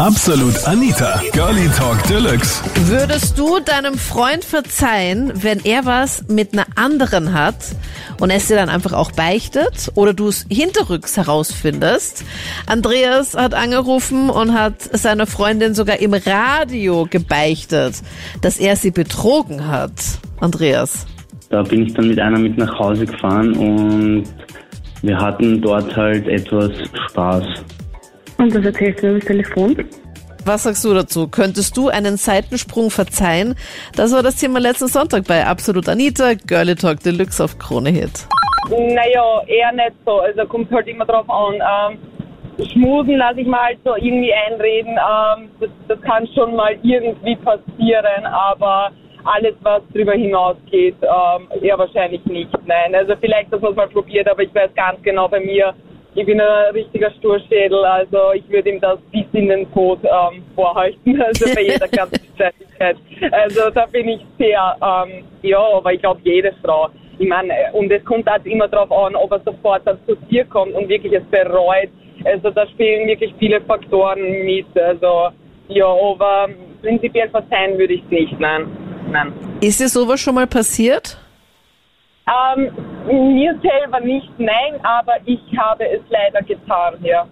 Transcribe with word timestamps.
Absolut 0.00 0.64
Anita, 0.64 1.20
Girlie 1.32 1.68
Talk 1.76 2.00
Deluxe. 2.04 2.62
Würdest 2.86 3.36
du 3.36 3.58
deinem 3.58 3.94
Freund 3.94 4.44
verzeihen, 4.44 5.32
wenn 5.42 5.58
er 5.64 5.86
was 5.86 6.28
mit 6.28 6.52
einer 6.52 6.66
anderen 6.76 7.32
hat 7.32 7.56
und 8.20 8.30
es 8.30 8.46
dir 8.46 8.54
dann 8.54 8.68
einfach 8.68 8.92
auch 8.92 9.10
beichtet 9.10 9.90
oder 9.96 10.14
du 10.14 10.28
es 10.28 10.46
hinterrücks 10.48 11.16
herausfindest? 11.16 12.24
Andreas 12.66 13.34
hat 13.34 13.54
angerufen 13.54 14.30
und 14.30 14.54
hat 14.54 14.80
seiner 14.82 15.26
Freundin 15.26 15.74
sogar 15.74 15.98
im 15.98 16.14
Radio 16.14 17.08
gebeichtet, 17.10 17.96
dass 18.40 18.58
er 18.58 18.76
sie 18.76 18.92
betrogen 18.92 19.66
hat. 19.66 19.92
Andreas. 20.38 21.06
Da 21.50 21.62
bin 21.62 21.86
ich 21.86 21.94
dann 21.94 22.06
mit 22.06 22.20
einer 22.20 22.38
mit 22.38 22.56
nach 22.56 22.78
Hause 22.78 23.04
gefahren 23.04 23.52
und 23.54 24.24
wir 25.02 25.18
hatten 25.18 25.60
dort 25.60 25.96
halt 25.96 26.28
etwas 26.28 26.70
Spaß. 27.10 27.44
Und 28.38 28.54
das 28.54 28.64
erzählst 28.64 29.02
du 29.02 29.08
über 29.08 29.18
das 29.18 29.26
Telefon? 29.26 29.88
Was 30.44 30.62
sagst 30.62 30.84
du 30.84 30.94
dazu? 30.94 31.28
Könntest 31.28 31.76
du 31.76 31.88
einen 31.88 32.16
Seitensprung 32.16 32.90
verzeihen? 32.90 33.54
Das 33.96 34.14
war 34.14 34.22
das 34.22 34.36
Thema 34.36 34.60
letzten 34.60 34.86
Sonntag 34.86 35.26
bei 35.26 35.44
Absolut 35.44 35.88
Anita, 35.88 36.34
Girlie 36.46 36.76
Talk 36.76 37.00
Deluxe 37.00 37.42
auf 37.42 37.58
Krone 37.58 37.90
Hit. 37.90 38.26
Naja, 38.70 39.42
eher 39.46 39.72
nicht 39.72 39.96
so. 40.06 40.20
Also 40.20 40.46
kommt 40.46 40.70
halt 40.70 40.86
immer 40.86 41.04
drauf 41.04 41.28
an. 41.28 41.54
Ähm, 41.54 41.98
schmusen 42.72 43.16
lasse 43.16 43.40
ich 43.40 43.46
mal 43.46 43.60
halt 43.60 43.78
so 43.84 43.96
irgendwie 43.96 44.32
einreden. 44.32 44.92
Ähm, 44.92 45.50
das, 45.60 45.70
das 45.88 46.00
kann 46.02 46.26
schon 46.34 46.54
mal 46.54 46.76
irgendwie 46.82 47.36
passieren, 47.36 48.24
aber 48.24 48.92
alles, 49.24 49.54
was 49.62 49.82
darüber 49.92 50.12
hinausgeht, 50.12 50.96
ähm, 51.02 51.48
eher 51.60 51.78
wahrscheinlich 51.78 52.24
nicht. 52.26 52.50
Nein, 52.66 52.94
also 52.94 53.14
vielleicht, 53.20 53.52
dass 53.52 53.60
man 53.60 53.72
es 53.72 53.76
mal 53.76 53.88
probiert, 53.88 54.28
aber 54.28 54.42
ich 54.42 54.54
weiß 54.54 54.70
ganz 54.74 55.02
genau 55.02 55.28
bei 55.28 55.40
mir, 55.40 55.74
ich 56.18 56.26
bin 56.26 56.40
ein 56.40 56.72
richtiger 56.72 57.12
Sturschädel, 57.12 57.84
also 57.84 58.32
ich 58.34 58.48
würde 58.48 58.70
ihm 58.70 58.80
das 58.80 58.98
bis 59.12 59.24
in 59.32 59.48
den 59.48 59.72
Tod 59.72 60.00
ähm, 60.02 60.42
vorhalten, 60.56 61.22
also 61.26 61.44
bei 61.54 61.62
jeder 61.62 61.86
Ganzständigkeit. 61.92 62.96
Also 63.30 63.70
da 63.70 63.86
bin 63.86 64.08
ich 64.08 64.20
sehr, 64.36 64.76
ähm, 64.82 65.24
ja, 65.42 65.60
aber 65.60 65.92
ich 65.92 66.00
glaube 66.00 66.20
jede 66.24 66.52
Frau. 66.64 66.88
Ich 67.18 67.28
meine, 67.28 67.52
und 67.72 67.90
es 67.92 68.04
kommt 68.04 68.28
halt 68.28 68.46
immer 68.46 68.66
darauf 68.66 68.90
an, 68.90 69.14
ob 69.14 69.30
er 69.30 69.40
sofort 69.44 69.82
dann 69.86 69.98
zu 70.06 70.16
dir 70.28 70.44
kommt 70.44 70.72
und 70.74 70.88
wirklich 70.88 71.12
es 71.12 71.24
bereut. 71.30 71.90
Also 72.24 72.50
da 72.50 72.66
spielen 72.66 73.06
wirklich 73.06 73.32
viele 73.38 73.60
Faktoren 73.60 74.44
mit. 74.44 74.66
Also 74.76 75.28
ja, 75.68 75.86
aber 75.86 76.48
prinzipiell 76.82 77.28
verzeihen 77.30 77.78
würde 77.78 77.94
ich 77.94 78.02
es 78.04 78.10
nicht, 78.10 78.40
nein. 78.40 78.66
nein. 79.12 79.32
Ist 79.60 79.80
dir 79.80 79.88
sowas 79.88 80.20
schon 80.20 80.34
mal 80.34 80.46
passiert? 80.46 81.18
Ähm, 82.26 82.70
mir 83.12 83.58
selber 83.60 84.00
nicht, 84.00 84.30
nein, 84.38 84.78
aber 84.82 85.14
ich 85.24 85.40
habe 85.56 85.88
es 85.88 86.00
leider 86.08 86.42
getan, 86.42 86.94
ja. 87.02 87.26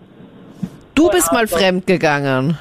Du 0.94 1.10
bist 1.10 1.32
mal 1.32 1.46
fremd 1.46 1.86
gegangen. 1.86 2.58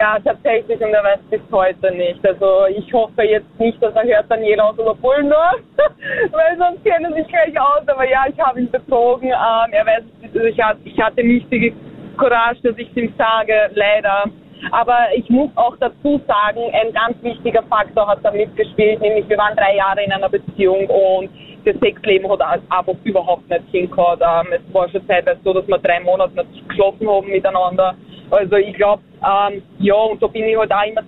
Ja, 0.00 0.18
tatsächlich 0.18 0.80
und 0.80 0.92
er 0.92 1.04
weiß 1.04 1.20
bis 1.30 1.40
heute 1.52 1.92
nicht. 1.92 2.26
Also 2.26 2.66
ich 2.66 2.92
hoffe 2.92 3.22
jetzt 3.22 3.58
nicht, 3.60 3.80
dass 3.80 3.94
er 3.94 4.02
hört 4.02 4.28
dann 4.28 4.42
jeder 4.42 4.68
aus 4.68 4.78
Oberpullendorf, 4.78 5.60
weil 6.32 6.58
sonst 6.58 6.84
kennen 6.84 7.14
sie 7.14 7.22
sich 7.22 7.28
gleich 7.28 7.58
aus. 7.60 7.86
Aber 7.86 8.08
ja, 8.08 8.24
ich 8.28 8.38
habe 8.40 8.60
ihn 8.60 8.70
betrogen. 8.70 9.28
Ähm, 9.28 9.72
er 9.72 9.86
weiß, 9.86 10.02
ich 10.20 10.60
hatte, 10.60 10.80
ich 10.84 11.00
hatte 11.00 11.22
nicht 11.22 11.50
die 11.52 11.72
Courage, 12.18 12.60
dass 12.64 12.76
ich 12.76 12.96
ihm 12.96 13.14
sage, 13.16 13.70
leider. 13.74 14.24
Aber 14.72 14.98
ich 15.14 15.28
muss 15.30 15.50
auch 15.54 15.76
dazu 15.78 16.20
sagen, 16.26 16.60
ein 16.72 16.92
ganz 16.92 17.22
wichtiger 17.22 17.62
Faktor 17.64 18.08
hat 18.08 18.18
da 18.22 18.32
mitgespielt, 18.32 19.00
nämlich 19.00 19.28
wir 19.28 19.38
waren 19.38 19.54
drei 19.56 19.76
Jahre 19.76 20.02
in 20.02 20.12
einer 20.12 20.28
Beziehung 20.28 20.86
und 20.86 21.30
das 21.64 21.76
Sexleben 21.80 22.30
hat 22.30 22.40
einfach 22.40 22.94
überhaupt 23.04 23.48
nicht 23.48 23.64
hingehört. 23.70 24.20
Ähm, 24.20 24.52
es 24.52 24.74
war 24.74 24.88
schon 24.88 25.06
zeitweise 25.06 25.40
so, 25.44 25.52
dass 25.52 25.66
wir 25.66 25.78
drei 25.78 26.00
Monate 26.00 26.34
nicht 26.34 26.68
geschlafen 26.68 27.08
haben 27.08 27.28
miteinander. 27.28 27.94
Also 28.30 28.56
ich 28.56 28.74
glaube, 28.74 29.02
ähm, 29.22 29.62
ja, 29.78 29.94
und 29.94 30.22
da 30.22 30.26
bin 30.26 30.44
ich 30.44 30.56
halt 30.56 30.72
auch 30.72 30.86
immer 30.86 31.02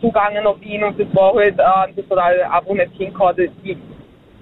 zugegangen 0.00 0.46
auf 0.46 0.62
ihn 0.64 0.82
und 0.84 0.98
das 0.98 1.06
war 1.14 1.34
halt, 1.34 1.58
äh, 1.58 1.92
das 1.96 2.10
hat 2.10 2.24
halt 2.24 2.40
einfach 2.42 2.72
nicht 2.72 2.92
hingehört. 2.96 3.38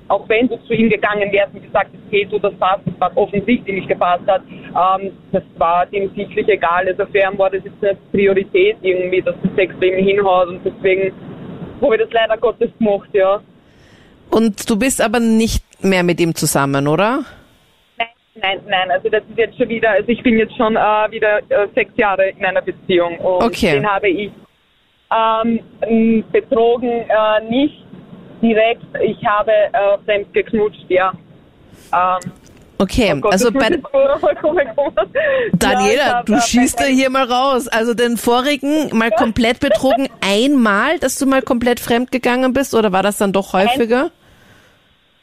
Auch 0.09 0.29
wenn 0.29 0.49
du 0.49 0.57
zu 0.65 0.75
ihm 0.75 0.91
gegangen 0.91 1.33
wärst 1.33 1.55
und 1.55 1.63
gesagt 1.63 1.91
hast, 1.93 2.13
hey, 2.13 2.27
du, 2.27 2.39
das 2.39 2.53
passt, 2.55 2.83
was 2.99 3.17
offensichtlich 3.17 3.77
nicht 3.77 3.89
gepasst 3.89 4.27
hat, 4.27 4.43
ähm, 4.49 5.13
das 5.33 5.43
war 5.57 5.87
dem 5.87 6.11
sichtlich 6.15 6.49
egal. 6.49 6.87
Also 6.87 7.07
für 7.07 7.19
ihn 7.19 7.39
war 7.39 7.51
das 7.51 7.65
jetzt 7.65 7.83
eine 7.83 7.97
Priorität 8.11 8.77
irgendwie, 8.83 9.23
dass 9.23 9.35
das 9.43 9.55
Sexleben 9.55 10.05
hinhaut 10.05 10.49
und 10.49 10.61
deswegen 10.65 11.13
habe 11.81 11.97
ich 11.97 12.03
das 12.03 12.13
leider 12.13 12.37
Gottes 12.37 12.71
gemacht, 12.79 13.09
ja. 13.13 13.41
Und 14.33 14.69
du 14.69 14.79
bist 14.79 15.01
aber 15.03 15.21
nicht 15.21 15.63
mehr 15.85 16.03
mit 16.03 16.19
ihm 16.21 16.35
zusammen, 16.35 16.89
oder? 16.89 17.25
Nein, 17.99 18.09
nein, 18.35 18.61
nein. 18.67 18.91
Also 18.91 19.09
das 19.11 19.23
ist 19.29 19.37
jetzt 19.37 19.59
schon 19.59 19.69
wieder, 19.69 19.91
also 19.91 20.09
ich 20.09 20.23
bin 20.23 20.39
jetzt 20.39 20.57
schon 20.57 20.75
äh, 20.75 21.11
wieder 21.11 21.39
äh, 21.51 21.69
sechs 21.75 21.93
Jahre 21.97 22.31
in 22.31 22.45
einer 22.45 22.63
Beziehung 22.63 23.19
und 23.19 23.43
okay. 23.45 23.73
den 23.73 23.87
habe 23.87 24.09
ich 24.09 24.33
ähm, 25.13 26.25
betrogen, 26.33 26.89
äh, 26.89 27.45
nicht 27.51 27.85
direkt. 28.41 28.85
Ich 29.03 29.25
habe 29.27 29.53
äh, 29.53 29.99
fremd 30.05 30.33
geknutscht, 30.33 30.87
ja. 30.89 31.13
Ähm, 31.93 32.33
Okay, 32.79 33.13
oh 33.15 33.21
Gott, 33.21 33.33
also 33.33 33.53
bei 33.53 33.69
Daniela, 35.53 35.95
Ja, 35.95 36.23
du 36.25 36.35
hab, 36.35 36.43
schießt 36.43 36.81
da 36.81 36.85
hier 36.85 37.11
mal 37.11 37.31
raus. 37.31 37.69
Also 37.69 37.95
den 37.95 38.17
vorigen 38.17 38.97
mal 38.97 39.13
komplett 39.13 39.61
betrogen 39.61 40.09
einmal, 40.21 40.99
dass 40.99 41.17
du 41.17 41.27
mal 41.27 41.43
komplett 41.43 41.79
fremd 41.79 42.11
gegangen 42.11 42.53
bist 42.53 42.75
oder 42.75 42.91
war 42.91 43.05
das 43.05 43.19
dann 43.19 43.33
doch 43.33 43.53
häufiger? 43.53 44.11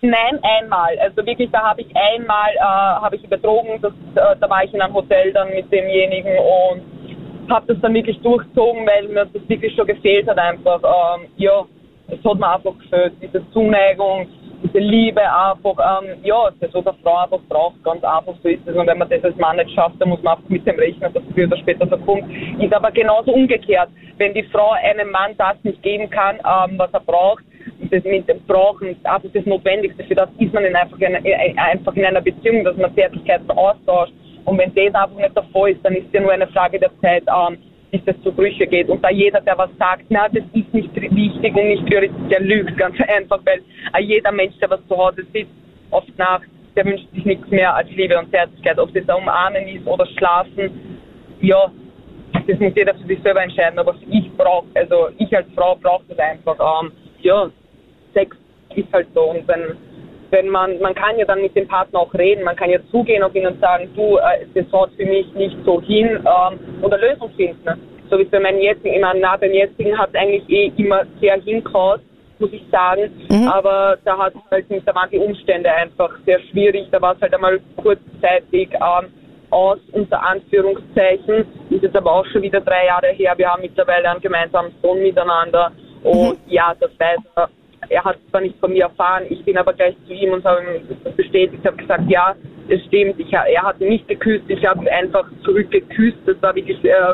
Nein, 0.02 0.40
einmal. 0.44 0.98
Also 1.00 1.26
wirklich, 1.26 1.50
da 1.52 1.62
habe 1.62 1.82
ich 1.82 1.88
einmal 1.96 2.52
äh, 2.56 2.60
habe 2.62 3.18
ich 3.18 3.24
ihn 3.24 3.30
betrogen. 3.30 3.82
Das, 3.82 3.92
äh, 4.16 4.40
da 4.40 4.50
war 4.50 4.64
ich 4.64 4.74
in 4.74 4.82
einem 4.82 4.94
Hotel 4.94 5.34
dann 5.34 5.50
mit 5.50 5.70
demjenigen 5.72 6.38
und 6.38 7.50
habe 7.50 7.74
das 7.74 7.82
dann 7.82 7.94
wirklich 7.94 8.20
durchzogen, 8.22 8.86
weil 8.88 9.08
mir 9.10 9.26
das 9.26 9.50
wirklich 9.50 9.76
schon 9.76 9.88
gefehlt 9.88 10.28
hat 10.30 10.38
einfach. 10.38 10.82
Ähm, 10.84 11.28
ja, 11.36 11.66
es 12.08 12.24
hat 12.24 12.40
mir 12.40 12.56
einfach 12.56 12.78
gefehlt, 12.78 13.14
diese 13.22 13.44
Zuneigung, 13.52 14.28
diese 14.64 14.80
Liebe 14.80 15.22
einfach. 15.22 16.02
Ähm, 16.02 16.20
ja, 16.24 16.50
das 16.62 16.74
was 16.74 16.88
eine 16.88 16.98
Frau 17.04 17.18
einfach 17.18 17.42
braucht, 17.50 17.84
ganz 17.84 18.02
einfach 18.02 18.36
so 18.42 18.48
ist 18.48 18.66
es. 18.66 18.76
Und 18.78 18.88
wenn 18.88 18.98
man 18.98 19.10
das 19.10 19.24
als 19.26 19.36
Mann 19.36 19.58
nicht 19.58 19.72
schafft, 19.72 20.00
dann 20.00 20.10
muss 20.10 20.22
man 20.24 20.38
einfach 20.38 20.50
mit 20.50 20.66
dem 20.66 20.76
rechnen, 20.78 21.12
dass 21.12 21.24
es 21.24 21.34
früher 21.34 21.48
oder 21.48 21.58
später 21.58 21.86
so 21.88 21.98
kommt. 21.98 22.24
Ist 22.62 22.74
aber 22.74 22.92
genauso 22.92 23.34
umgekehrt. 23.34 23.90
Wenn 24.18 24.34
die 24.34 24.44
Frau 24.44 24.72
einem 24.72 25.12
Mann 25.12 25.36
das 25.38 25.58
nicht 25.64 25.84
geben 25.84 26.10
kann, 26.10 26.38
ähm, 26.38 26.78
was 26.78 26.94
er 26.94 27.02
braucht, 27.02 27.44
das 27.92 28.04
mit 28.04 28.28
dem 28.28 28.42
Brauchen, 28.46 28.96
also 29.04 29.28
das 29.30 29.46
Notwendigste, 29.46 30.04
für 30.04 30.16
das 30.16 30.30
ist 30.40 30.54
man 30.54 30.66
in 30.66 30.76
einfach, 30.76 31.00
in, 31.00 31.16
einfach 31.58 31.96
in 31.96 32.06
einer 32.06 32.22
Beziehung, 32.22 32.64
dass 32.64 32.78
man 32.78 32.94
Zärtlichkeiten 32.96 33.50
austauscht. 33.52 34.14
Und 34.46 34.58
wenn 34.58 34.74
das 34.74 34.96
einfach 34.96 35.18
nicht 35.18 35.36
der 35.36 35.44
Fall 35.44 35.72
ist, 35.72 35.84
dann 35.84 35.96
ist 35.96 36.08
es 36.08 36.14
ja 36.14 36.22
nur 36.22 36.32
eine 36.32 36.48
Frage 36.48 36.80
der 36.80 36.92
Zeit, 37.02 37.24
ähm, 37.28 37.58
bis 37.92 38.04
das 38.06 38.22
zu 38.22 38.32
Brüche 38.32 38.68
geht. 38.68 38.90
Und 38.90 39.04
da 39.04 39.10
jeder, 39.10 39.42
der 39.42 39.58
was 39.58 39.70
sagt, 39.78 40.06
na, 40.10 40.28
das 40.30 40.44
ist 40.54 40.74
nicht 40.74 40.96
wichtig 40.96 41.56
und 41.56 41.68
nicht 41.68 41.86
prioritär, 41.86 42.30
der 42.30 42.42
lügt 42.42 42.78
ganz 42.78 42.96
einfach, 43.08 43.40
weil 43.46 43.62
jeder 44.02 44.32
Mensch, 44.32 44.56
der 44.60 44.70
was 44.70 44.86
zu 44.88 44.98
Hause 44.98 45.26
sitzt, 45.34 45.52
oft 45.92 46.18
nach, 46.18 46.42
der 46.76 46.86
wünscht 46.86 47.10
sich 47.14 47.26
nichts 47.26 47.50
mehr 47.50 47.76
als 47.76 47.90
Liebe 47.92 48.18
und 48.18 48.32
Zärtlichkeit. 48.32 48.80
Ob 48.80 48.94
das 48.94 49.04
umarmen 49.16 49.68
ist 49.68 49.86
oder 49.86 50.06
schlafen, 50.06 50.72
ja, 51.42 51.72
das 52.48 52.60
muss 52.60 52.74
jeder 52.76 52.94
für 52.96 53.08
sich 53.08 53.22
selber 53.22 53.44
entscheiden. 53.44 53.80
Aber 53.80 53.96
ich 54.10 54.32
brauche, 54.38 54.68
also 54.76 55.10
ich 55.18 55.36
als 55.36 55.48
Frau 55.56 55.76
brauche 55.76 56.04
das 56.08 56.20
einfach. 56.20 56.58
Ähm, 56.60 56.92
ja, 57.22 57.50
Sex 58.14 58.36
ist 58.76 58.92
halt 58.94 59.08
so. 59.14 59.22
Und 59.32 59.48
wenn, 59.48 59.78
wenn 60.32 60.50
man, 60.50 60.80
man 60.80 60.96
kann 60.96 61.18
ja 61.18 61.26
dann 61.26 61.42
mit 61.42 61.56
dem 61.56 61.68
Partner 61.68 62.00
auch 62.00 62.14
reden, 62.14 62.44
man 62.44 62.56
kann 62.56 62.70
ja 62.70 62.80
zugehen 62.92 63.24
auf 63.24 63.36
ihn 63.36 63.48
und 63.48 63.60
sagen, 63.60 63.90
du, 63.96 64.18
äh, 64.18 64.46
das 64.54 64.72
haut 64.72 64.92
für 64.96 65.06
mich 65.06 65.34
nicht 65.34 65.58
so 65.66 65.82
hin 65.82 66.08
ähm, 66.20 66.60
oder 66.82 66.98
Lösung 66.98 67.32
finden. 67.36 67.64
Ne? 67.66 67.78
So 68.10 68.18
wie 68.18 68.24
es 68.24 68.30
bei 68.30 68.40
meinem 68.40 68.60
jetzigen, 68.60 68.96
ich 68.96 69.02
meine, 69.02 69.20
na, 69.20 69.38
beim 69.38 69.52
jetzigen 69.52 69.98
hat 69.98 70.10
es 70.10 70.16
eigentlich 70.16 70.50
eh 70.50 70.72
immer 70.78 71.04
sehr 71.22 71.40
hingehaut, 71.42 72.02
muss 72.40 72.52
ich 72.52 72.64
sagen. 72.72 73.12
Mhm. 73.30 73.48
Aber 73.48 73.98
da 74.04 74.18
hat 74.18 74.34
halt, 74.50 74.66
da 74.86 74.96
waren 74.96 75.10
die 75.12 75.20
Umstände 75.20 75.72
einfach 75.72 76.12
sehr 76.26 76.40
schwierig. 76.52 76.88
Da 76.92 77.02
war 77.02 77.16
es 77.16 77.22
halt 77.22 77.34
einmal 77.34 77.60
kurzzeitig 77.78 78.70
ähm, 78.74 79.12
aus, 79.52 79.80
unter 79.92 80.24
Anführungszeichen. 80.24 81.46
Ist 81.70 81.84
jetzt 81.84 81.96
aber 81.96 82.12
auch 82.12 82.26
schon 82.28 82.42
wieder 82.42 82.62
drei 82.62 82.86
Jahre 82.86 83.08
her. 83.10 83.34
Wir 83.38 83.50
haben 83.50 83.62
mittlerweile 83.62 84.10
einen 84.10 84.22
gemeinsamen 84.22 84.72
Sohn 84.82 85.02
miteinander. 85.02 85.72
Und 86.04 86.40
ja, 86.48 86.74
das 86.80 86.92
weiß 86.98 87.20
er. 87.36 87.50
Er 87.90 88.04
hat 88.04 88.18
zwar 88.30 88.42
nicht 88.42 88.58
von 88.60 88.72
mir 88.72 88.84
erfahren, 88.84 89.24
ich 89.30 89.44
bin 89.44 89.58
aber 89.58 89.74
gleich 89.74 89.96
zu 90.08 90.14
ihm 90.14 90.32
und 90.34 90.46
habe 90.46 90.62
ihm 90.62 90.98
das 91.04 91.14
bestätigt, 91.14 91.66
habe 91.66 91.78
gesagt, 91.78 92.04
ja, 92.08 92.36
es 92.68 92.84
stimmt, 92.86 93.20
ich, 93.20 93.34
er 93.34 93.64
hat 93.64 93.80
mich 93.80 93.90
nicht 93.90 94.08
geküsst, 94.08 94.46
ich 94.48 94.64
habe 94.66 94.90
einfach 94.92 95.26
zurückgeküsst, 95.44 96.18
das 96.26 96.42
war 96.42 96.54
wirklich 96.56 96.84
äh, 96.84 97.14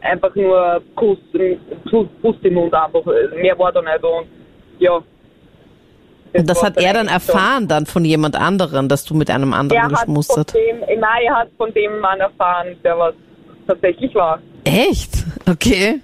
einfach 0.00 0.34
nur 0.34 0.80
Kuss, 0.94 1.18
Kuss, 1.90 2.36
im 2.42 2.54
Mund 2.54 2.72
einfach, 2.72 3.04
mehr 3.34 3.58
war 3.58 3.72
da 3.72 3.82
nicht 3.82 4.04
und 4.04 4.26
ja. 4.78 5.02
Und 6.34 6.48
das 6.48 6.58
war 6.58 6.68
hat 6.68 6.76
er 6.78 6.94
dann 6.94 7.08
so. 7.08 7.12
erfahren 7.12 7.68
dann 7.68 7.84
von 7.86 8.04
jemand 8.04 8.36
anderen, 8.36 8.88
dass 8.88 9.04
du 9.04 9.14
mit 9.14 9.28
einem 9.28 9.52
anderen 9.52 9.82
Er 9.82 9.84
hat 9.84 10.06
von 10.06 10.14
geschmust 10.14 10.36
hast. 10.36 10.54
dem, 10.54 10.80
nein, 11.00 11.22
er 11.26 11.34
hat 11.34 11.48
von 11.58 11.74
dem 11.74 11.98
Mann 11.98 12.20
erfahren, 12.20 12.76
der 12.82 12.98
was 12.98 13.14
tatsächlich 13.66 14.14
war. 14.14 14.40
Echt? 14.64 15.24
Okay. 15.48 16.00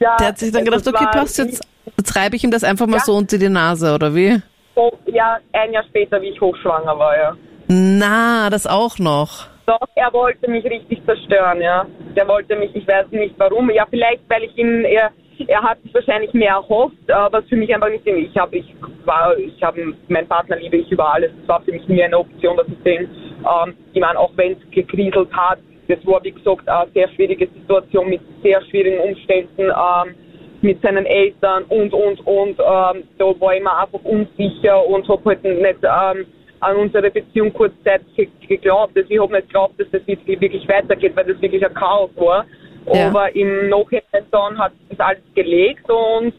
Ja, 0.00 0.16
Der 0.16 0.28
hat 0.28 0.38
sich 0.38 0.50
dann 0.50 0.66
also 0.66 0.78
gedacht, 0.78 0.88
okay, 0.88 1.04
war 1.04 1.12
passt 1.12 1.38
jetzt, 1.38 1.66
jetzt 1.96 2.16
reibe 2.16 2.36
ich 2.36 2.44
ihm 2.44 2.50
das 2.50 2.64
einfach 2.64 2.86
mal 2.86 2.96
Ja. 2.96 3.04
so 3.04 3.12
unter 3.14 3.38
die 3.38 3.48
Nase, 3.48 3.94
oder 3.94 4.14
wie? 4.14 4.40
So, 4.74 4.92
ja, 5.06 5.38
ein 5.52 5.72
Jahr 5.72 5.84
später, 5.84 6.20
wie 6.22 6.28
ich 6.28 6.40
hochschwanger 6.40 6.98
war, 6.98 7.16
ja. 7.16 7.36
Na, 7.68 8.50
das 8.50 8.66
auch 8.66 8.98
noch. 8.98 9.46
Doch, 9.66 9.78
er 9.94 10.12
wollte 10.12 10.50
mich 10.50 10.64
richtig 10.64 11.04
zerstören, 11.04 11.60
ja. 11.60 11.86
Der 12.16 12.26
wollte 12.26 12.56
mich, 12.56 12.74
ich 12.74 12.86
weiß 12.86 13.06
nicht 13.10 13.34
warum. 13.38 13.70
Ja, 13.70 13.86
vielleicht, 13.88 14.22
weil 14.28 14.44
ich 14.44 14.56
ihn, 14.56 14.84
er, 14.84 15.10
er 15.46 15.62
hat 15.62 15.80
sich 15.82 15.94
wahrscheinlich 15.94 16.32
mehr 16.32 16.54
erhofft, 16.54 16.96
was 17.06 17.44
für 17.48 17.56
mich 17.56 17.72
einfach 17.72 17.88
nicht, 17.88 18.04
ich 18.06 18.36
habe, 18.36 18.56
ich 18.56 18.74
war, 19.04 19.36
ich 19.38 19.62
habe, 19.62 19.94
meinen 20.08 20.26
Partner 20.28 20.56
liebe 20.56 20.78
ich 20.78 20.90
über 20.90 21.14
alles. 21.14 21.30
Es 21.42 21.48
war 21.48 21.60
für 21.62 21.72
mich 21.72 21.86
nie 21.88 22.02
eine 22.02 22.18
Option, 22.18 22.56
dass 22.56 22.66
ich 22.68 22.82
den, 22.82 23.02
ähm, 23.44 23.74
ich 23.92 24.00
meine, 24.00 24.18
auch 24.18 24.32
wenn 24.36 24.52
es 24.52 24.70
gekriselt 24.72 25.28
hat, 25.32 25.58
das 25.88 25.98
war, 26.06 26.22
wie 26.24 26.32
gesagt, 26.32 26.68
eine 26.68 26.90
sehr 26.92 27.08
schwierige 27.10 27.46
Situation 27.48 28.08
mit 28.08 28.20
sehr 28.42 28.60
schwierigen 28.66 29.00
Umständen, 29.00 29.62
ähm, 29.62 30.14
mit 30.62 30.82
seinen 30.82 31.06
Eltern 31.06 31.64
und, 31.64 31.92
und, 31.92 32.20
und, 32.26 32.58
ähm, 32.58 33.04
da 33.18 33.40
war 33.40 33.54
ich 33.54 33.62
mir 33.62 33.76
einfach 33.76 34.04
unsicher 34.04 34.86
und 34.86 35.08
habe 35.08 35.22
halt 35.24 35.44
nicht, 35.44 35.78
ähm, 35.82 36.26
an 36.60 36.76
unsere 36.76 37.10
Beziehung 37.10 37.52
kurzzeitig 37.52 38.28
geglaubt. 38.46 38.96
Also 38.96 39.10
ich 39.10 39.20
habe 39.20 39.32
nicht 39.32 39.46
geglaubt, 39.48 39.80
dass 39.80 39.88
das 39.90 40.06
wirklich 40.06 40.68
weitergeht, 40.68 41.16
weil 41.16 41.24
das 41.24 41.40
wirklich 41.40 41.64
ein 41.64 41.74
Chaos 41.74 42.10
war. 42.16 42.44
Ja. 42.92 43.08
Aber 43.08 43.34
im 43.34 43.68
Nachhinein 43.68 44.26
dann 44.30 44.58
hat 44.58 44.72
das 44.88 45.00
alles 45.00 45.22
gelegt 45.34 45.88
und 45.90 46.34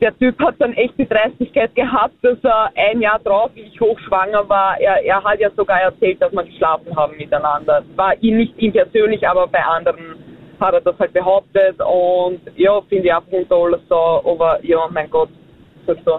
der 0.00 0.16
Typ 0.16 0.38
hat 0.38 0.54
dann 0.58 0.72
echt 0.74 0.94
die 0.96 1.08
Dreistigkeit 1.08 1.74
gehabt, 1.74 2.14
dass 2.22 2.38
er 2.42 2.70
ein 2.76 3.00
Jahr 3.00 3.18
drauf, 3.18 3.50
wie 3.54 3.62
ich 3.62 3.80
hochschwanger 3.80 4.48
war, 4.48 4.80
er, 4.80 5.04
er 5.04 5.22
hat 5.24 5.40
ja 5.40 5.50
sogar 5.56 5.80
erzählt, 5.80 6.22
dass 6.22 6.32
wir 6.32 6.44
geschlafen 6.44 6.94
haben 6.94 7.16
miteinander. 7.16 7.82
War 7.96 8.14
ihn 8.22 8.36
nicht 8.36 8.56
ihm 8.58 8.72
persönlich, 8.72 9.26
aber 9.26 9.48
bei 9.48 9.62
anderen 9.62 10.27
hat 10.60 10.74
er 10.74 10.80
das 10.80 10.98
halt 10.98 11.12
behauptet 11.12 11.76
und 11.80 12.40
ja, 12.56 12.80
finde 12.88 13.06
ich 13.06 13.14
auch 13.14 13.22
unter 13.30 13.56
alles 13.56 13.80
so, 13.88 14.22
aber 14.24 14.64
ja, 14.64 14.86
mein 14.90 15.10
Gott, 15.10 15.30
das 15.86 15.96
ist 15.96 16.04
so. 16.04 16.18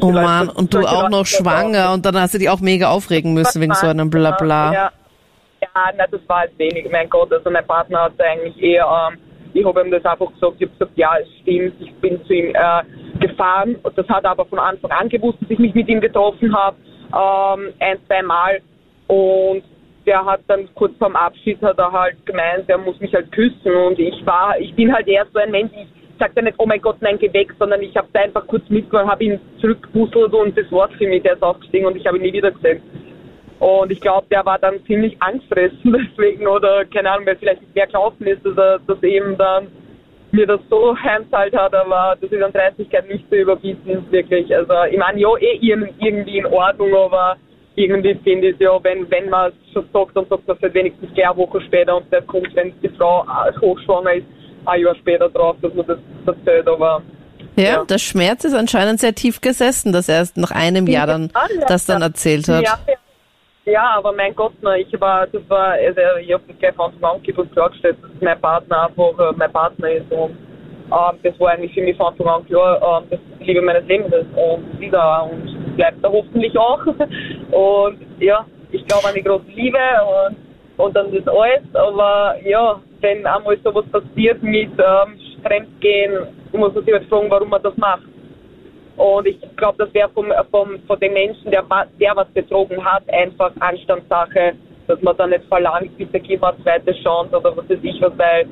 Oh 0.00 0.10
Mann, 0.10 0.48
und 0.48 0.74
du 0.74 0.80
auch 0.80 1.08
noch 1.08 1.24
schwanger 1.24 1.92
und 1.92 2.04
dann 2.04 2.20
hast 2.20 2.34
du 2.34 2.38
dich 2.38 2.50
auch 2.50 2.60
mega 2.60 2.90
aufregen 2.90 3.32
müssen 3.34 3.62
wegen 3.62 3.74
so 3.74 3.86
einem 3.86 4.10
Blabla. 4.10 4.72
Ja, 4.72 4.92
ja 5.62 5.68
nein, 5.74 6.06
das 6.10 6.20
war 6.26 6.44
jetzt 6.44 6.58
wenig, 6.58 6.90
mein 6.90 7.08
Gott, 7.08 7.32
also 7.32 7.50
mein 7.50 7.66
Partner 7.66 8.02
hat 8.02 8.20
eigentlich 8.20 8.60
eher, 8.60 8.86
ähm, 9.10 9.18
ich 9.54 9.64
habe 9.64 9.80
ihm 9.80 9.90
das 9.90 10.04
einfach 10.04 10.32
gesagt, 10.32 10.56
ich 10.58 10.68
habe 10.68 10.78
gesagt, 10.78 10.92
ja, 10.96 11.10
es 11.20 11.28
stimmt, 11.40 11.80
ich 11.80 11.94
bin 11.94 12.22
zu 12.26 12.32
ihm 12.32 12.54
äh, 12.54 12.82
gefahren 13.20 13.76
und 13.82 13.96
das 13.96 14.06
hat 14.08 14.24
er 14.24 14.30
aber 14.32 14.44
von 14.46 14.58
Anfang 14.58 14.90
an 14.90 15.08
gewusst, 15.08 15.38
dass 15.40 15.50
ich 15.50 15.58
mich 15.58 15.74
mit 15.74 15.88
ihm 15.88 16.00
getroffen 16.00 16.54
habe, 16.54 16.76
ähm, 17.12 17.72
ein, 17.78 17.98
zwei 18.06 18.22
Mal 18.22 18.60
und 19.06 19.62
der 20.06 20.24
hat 20.24 20.40
dann 20.46 20.68
kurz 20.74 20.96
vorm 20.98 21.16
Abschied 21.16 21.60
hat 21.62 21.78
er 21.78 21.92
halt 21.92 22.24
gemeint, 22.24 22.68
er 22.68 22.78
muss 22.78 22.98
mich 23.00 23.12
halt 23.12 23.30
küssen 23.32 23.74
und 23.74 23.98
ich 23.98 24.24
war, 24.24 24.58
ich 24.58 24.74
bin 24.74 24.92
halt 24.92 25.08
eher 25.08 25.26
so 25.32 25.38
ein 25.38 25.50
Mensch, 25.50 25.72
ich 25.74 25.88
sagt 26.18 26.36
er 26.36 26.42
nicht, 26.42 26.56
oh 26.58 26.66
mein 26.66 26.80
Gott, 26.80 26.96
nein, 27.00 27.18
geh 27.18 27.32
weg, 27.32 27.52
sondern 27.58 27.82
ich 27.82 27.96
habe 27.96 28.08
da 28.12 28.20
einfach 28.20 28.46
kurz 28.46 28.68
mitgenommen, 28.68 29.10
habe 29.10 29.24
ihn 29.24 29.40
zurückgebusselt 29.60 30.32
und 30.32 30.56
das 30.56 30.70
war's 30.72 30.90
für 30.96 31.06
mich, 31.06 31.22
der 31.22 31.34
ist 31.34 31.42
aufgestiegen 31.42 31.86
und 31.86 31.96
ich 31.96 32.06
habe 32.06 32.16
ihn 32.16 32.22
nie 32.22 32.32
wieder 32.32 32.50
gesehen. 32.50 32.82
Und 33.58 33.90
ich 33.90 34.00
glaube, 34.00 34.26
der 34.30 34.44
war 34.44 34.58
dann 34.58 34.84
ziemlich 34.86 35.16
angstfressen 35.20 36.08
deswegen 36.16 36.46
oder 36.46 36.84
keine 36.84 37.10
Ahnung, 37.10 37.26
weil 37.26 37.36
vielleicht 37.36 37.74
mehr 37.74 37.86
gelaufen 37.86 38.26
ist, 38.26 38.44
dass 38.44 38.56
er 38.56 38.78
dass 38.86 39.02
eben 39.02 39.36
dann 39.36 39.68
mir 40.32 40.46
das 40.46 40.60
so 40.68 40.96
heimzahlt 40.96 41.56
hat, 41.56 41.74
aber 41.74 42.16
das 42.20 42.30
ist 42.30 42.42
an 42.42 42.52
Dreistigkeit 42.52 43.08
nicht 43.08 43.28
zu 43.30 43.36
überbieten, 43.36 44.04
wirklich. 44.10 44.54
Also 44.54 44.72
ich 44.90 44.98
meine, 44.98 45.20
ja, 45.20 45.28
eh 45.38 45.58
irgendwie 45.60 46.38
in 46.38 46.46
Ordnung, 46.46 46.94
aber 46.94 47.36
irgendwie 47.76 48.14
finde 48.24 48.48
ich 48.48 48.58
ja, 48.58 48.82
wenn, 48.82 49.08
wenn 49.10 49.28
man 49.30 49.50
es 49.52 49.72
schon 49.72 49.86
sagt, 49.92 50.16
dann 50.16 50.26
sagt 50.28 50.46
man 50.46 50.56
es 50.56 50.62
halt 50.62 50.74
wenigstens 50.74 51.12
gleich 51.14 51.28
eine 51.28 51.36
Woche 51.36 51.60
später 51.60 51.96
und 51.96 52.10
der 52.10 52.22
kommt, 52.22 52.54
wenn 52.54 52.72
die 52.80 52.88
Frau 52.90 53.24
hochschwanger 53.60 54.14
ist, 54.14 54.26
ein 54.64 54.80
Jahr 54.80 54.94
später 54.96 55.28
drauf, 55.28 55.56
dass 55.62 55.72
man 55.74 55.86
das 55.86 55.98
erzählt, 56.26 56.66
aber 56.66 57.02
ja, 57.56 57.64
ja, 57.64 57.84
der 57.84 57.98
Schmerz 57.98 58.44
ist 58.44 58.54
anscheinend 58.54 59.00
sehr 59.00 59.14
tief 59.14 59.40
gesessen, 59.40 59.92
dass 59.92 60.08
er 60.08 60.16
erst 60.16 60.36
nach 60.36 60.50
einem 60.50 60.86
Jahr 60.86 61.06
dann 61.06 61.30
das 61.68 61.86
dann 61.86 62.02
erzählt 62.02 62.48
hat. 62.48 62.64
Ja, 63.64 63.96
aber 63.96 64.12
mein 64.12 64.34
Gott, 64.34 64.52
na, 64.60 64.76
ich 64.76 65.00
war, 65.00 65.26
das 65.26 65.42
war, 65.48 65.72
also 65.72 66.00
ich 66.20 66.32
habe 66.32 66.44
das 66.46 66.58
gleich 66.58 66.74
von 66.74 66.92
Anfang 66.92 67.20
an 67.36 67.50
klargestellt, 67.50 67.96
dass 68.00 68.10
mein 68.20 68.40
Partner 68.40 68.86
einfach 68.86 69.18
äh, 69.18 69.32
mein 69.36 69.52
Partner 69.52 69.90
ist 69.90 70.10
und 70.12 70.36
ähm, 70.86 71.18
das 71.22 71.40
war 71.40 71.50
eigentlich 71.50 71.74
für 71.74 71.80
mich 71.80 71.96
von 71.96 72.06
Anfang 72.06 72.28
an 72.28 72.46
klar, 72.46 73.02
ähm, 73.02 73.08
das 73.10 73.18
Liebe 73.40 73.62
meines 73.62 73.84
Lebens 73.88 74.14
ist 74.14 74.28
und 74.36 74.78
wieder 74.78 75.28
und 75.28 75.55
bleibt 75.76 76.02
da 76.02 76.10
hoffentlich 76.10 76.56
auch. 76.58 76.84
Und 76.86 77.98
ja, 78.18 78.44
ich 78.72 78.84
glaube 78.86 79.08
an 79.08 79.14
die 79.14 79.22
große 79.22 79.50
Liebe 79.54 79.78
und, 80.28 80.36
und 80.84 80.96
dann 80.96 81.12
das 81.12 81.26
alles, 81.28 81.62
aber 81.74 82.36
ja, 82.44 82.80
wenn 83.00 83.26
einmal 83.26 83.58
sowas 83.62 83.84
passiert 83.92 84.42
mit 84.42 84.70
ähm, 84.72 85.18
Fremdgehen, 85.42 86.26
muss 86.52 86.74
man 86.74 86.84
sich 86.84 86.92
halt 86.92 87.08
fragen, 87.08 87.30
warum 87.30 87.50
man 87.50 87.62
das 87.62 87.76
macht. 87.76 88.02
Und 88.96 89.26
ich 89.26 89.38
glaube, 89.56 89.76
das 89.78 89.92
wäre 89.92 90.08
vom, 90.10 90.32
vom, 90.50 90.80
von 90.86 90.98
dem 91.00 91.12
Menschen, 91.12 91.50
der, 91.50 91.64
der 92.00 92.16
was 92.16 92.28
betrogen 92.28 92.82
hat, 92.82 93.02
einfach 93.10 93.52
Anstandssache, 93.60 94.54
dass 94.86 95.00
man 95.02 95.16
dann 95.16 95.30
nicht 95.30 95.44
verlangt, 95.44 95.96
bitte 95.98 96.18
gib 96.20 96.40
mal 96.40 96.54
eine 96.54 96.62
zweite 96.62 96.92
Chance 97.02 97.36
oder 97.36 97.56
was 97.56 97.68
weiß 97.68 97.78
ich 97.82 98.00
was, 98.00 98.16
weil 98.16 98.46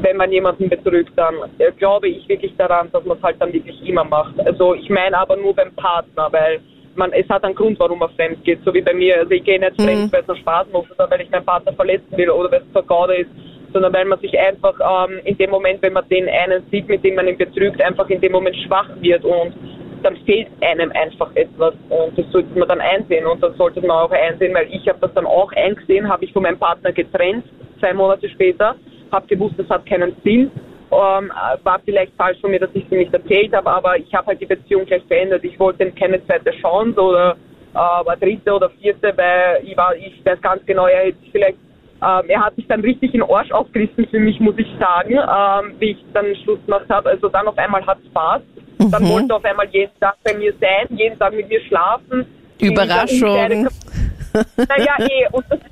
wenn 0.00 0.16
man 0.16 0.32
jemanden 0.32 0.68
betrügt, 0.68 1.12
dann 1.16 1.34
äh, 1.58 1.72
glaube 1.72 2.08
ich 2.08 2.28
wirklich 2.28 2.54
daran, 2.56 2.90
dass 2.92 3.04
man 3.04 3.18
es 3.18 3.22
halt 3.22 3.36
dann 3.40 3.52
wirklich 3.52 3.80
immer 3.86 4.04
macht. 4.04 4.38
Also 4.46 4.74
ich 4.74 4.88
meine 4.90 5.18
aber 5.18 5.36
nur 5.36 5.54
beim 5.54 5.72
Partner, 5.74 6.28
weil 6.30 6.60
man, 6.94 7.12
es 7.12 7.28
hat 7.28 7.44
einen 7.44 7.54
Grund, 7.54 7.78
warum 7.78 7.98
man 7.98 8.10
fremd 8.10 8.44
geht, 8.44 8.60
so 8.64 8.72
wie 8.74 8.82
bei 8.82 8.94
mir. 8.94 9.18
Also 9.18 9.30
ich 9.30 9.44
gehe 9.44 9.58
nicht 9.58 9.80
fremd, 9.80 10.06
mhm. 10.06 10.12
weil 10.12 10.20
es 10.20 10.26
noch 10.26 10.36
Spaß 10.36 10.66
macht 10.72 10.90
oder 10.90 11.10
weil 11.10 11.20
ich 11.22 11.30
meinen 11.30 11.44
Partner 11.44 11.72
verletzen 11.72 12.16
will 12.16 12.30
oder 12.30 12.50
weil 12.50 12.60
es 12.60 12.72
vergaudet 12.72 13.20
ist, 13.20 13.30
sondern 13.72 13.92
weil 13.92 14.04
man 14.04 14.20
sich 14.20 14.38
einfach 14.38 14.74
ähm, 14.80 15.20
in 15.24 15.36
dem 15.38 15.50
Moment, 15.50 15.82
wenn 15.82 15.92
man 15.92 16.08
den 16.08 16.28
einen 16.28 16.64
sieht, 16.70 16.88
mit 16.88 17.02
dem 17.04 17.14
man 17.14 17.28
ihn 17.28 17.38
betrügt, 17.38 17.80
einfach 17.80 18.08
in 18.10 18.20
dem 18.20 18.32
Moment 18.32 18.56
schwach 18.56 18.88
wird 19.00 19.24
und 19.24 19.54
dann 20.02 20.16
fehlt 20.24 20.48
einem 20.60 20.90
einfach 20.92 21.30
etwas 21.36 21.74
und 21.88 22.18
das 22.18 22.26
sollte 22.32 22.58
man 22.58 22.68
dann 22.68 22.80
einsehen 22.80 23.24
und 23.24 23.42
das 23.42 23.56
sollte 23.56 23.80
man 23.80 23.90
auch 23.90 24.10
einsehen, 24.10 24.52
weil 24.54 24.66
ich 24.70 24.86
habe 24.88 24.98
das 25.00 25.14
dann 25.14 25.26
auch 25.26 25.52
eingesehen, 25.52 26.08
habe 26.08 26.24
ich 26.24 26.32
von 26.32 26.42
meinem 26.42 26.58
Partner 26.58 26.92
getrennt, 26.92 27.44
zwei 27.78 27.94
Monate 27.94 28.28
später, 28.28 28.74
habe 29.12 29.26
gewusst, 29.26 29.54
das 29.58 29.68
hat 29.68 29.86
keinen 29.86 30.16
Sinn, 30.24 30.50
ähm, 30.90 31.32
war 31.62 31.80
vielleicht 31.84 32.14
falsch 32.16 32.40
von 32.40 32.50
mir, 32.50 32.60
dass 32.60 32.70
ich 32.74 32.84
es 32.84 32.90
nicht 32.90 33.14
erzählt 33.14 33.54
habe, 33.54 33.70
aber 33.70 33.98
ich 33.98 34.12
habe 34.14 34.26
halt 34.26 34.40
die 34.40 34.46
Beziehung 34.46 34.84
gleich 34.84 35.04
beendet. 35.04 35.44
Ich 35.44 35.58
wollte 35.58 35.90
keine 35.92 36.24
zweite 36.26 36.50
Chance 36.60 37.00
oder 37.00 37.36
äh, 37.74 38.16
dritte 38.18 38.52
oder 38.52 38.70
vierte, 38.70 39.12
weil 39.16 39.62
ich 39.64 39.76
war, 39.76 39.94
ich 39.96 40.24
weiß 40.24 40.40
ganz 40.40 40.64
genau, 40.66 40.86
er 40.86 41.06
hätte 41.06 41.18
vielleicht 41.30 41.58
ähm, 42.02 42.24
er 42.28 42.44
hat 42.44 42.56
sich 42.56 42.66
dann 42.66 42.80
richtig 42.80 43.14
in 43.14 43.22
Arsch 43.22 43.52
aufgerissen 43.52 44.08
für 44.10 44.18
mich, 44.18 44.40
muss 44.40 44.56
ich 44.58 44.66
sagen, 44.78 45.12
ähm, 45.12 45.74
wie 45.78 45.92
ich 45.92 46.04
dann 46.12 46.34
Schluss 46.42 46.58
gemacht 46.66 46.86
habe. 46.88 47.10
Also 47.10 47.28
dann 47.28 47.46
auf 47.46 47.56
einmal 47.56 47.86
hat 47.86 47.98
es 48.00 48.06
Spaß. 48.06 48.42
Mhm. 48.78 48.90
Dann 48.90 49.08
wollte 49.08 49.28
er 49.30 49.36
auf 49.36 49.44
einmal 49.44 49.68
jeden 49.68 49.92
Tag 50.00 50.16
bei 50.24 50.34
mir 50.34 50.52
sein, 50.60 50.88
jeden 50.96 51.16
Tag 51.16 51.32
mit 51.32 51.48
mir 51.48 51.60
schlafen. 51.62 52.26
Überraschung. 52.60 53.68
Naja, 54.56 54.96
eh. 54.98 55.28
Und 55.30 55.44
das 55.50 55.58
ist 55.58 55.71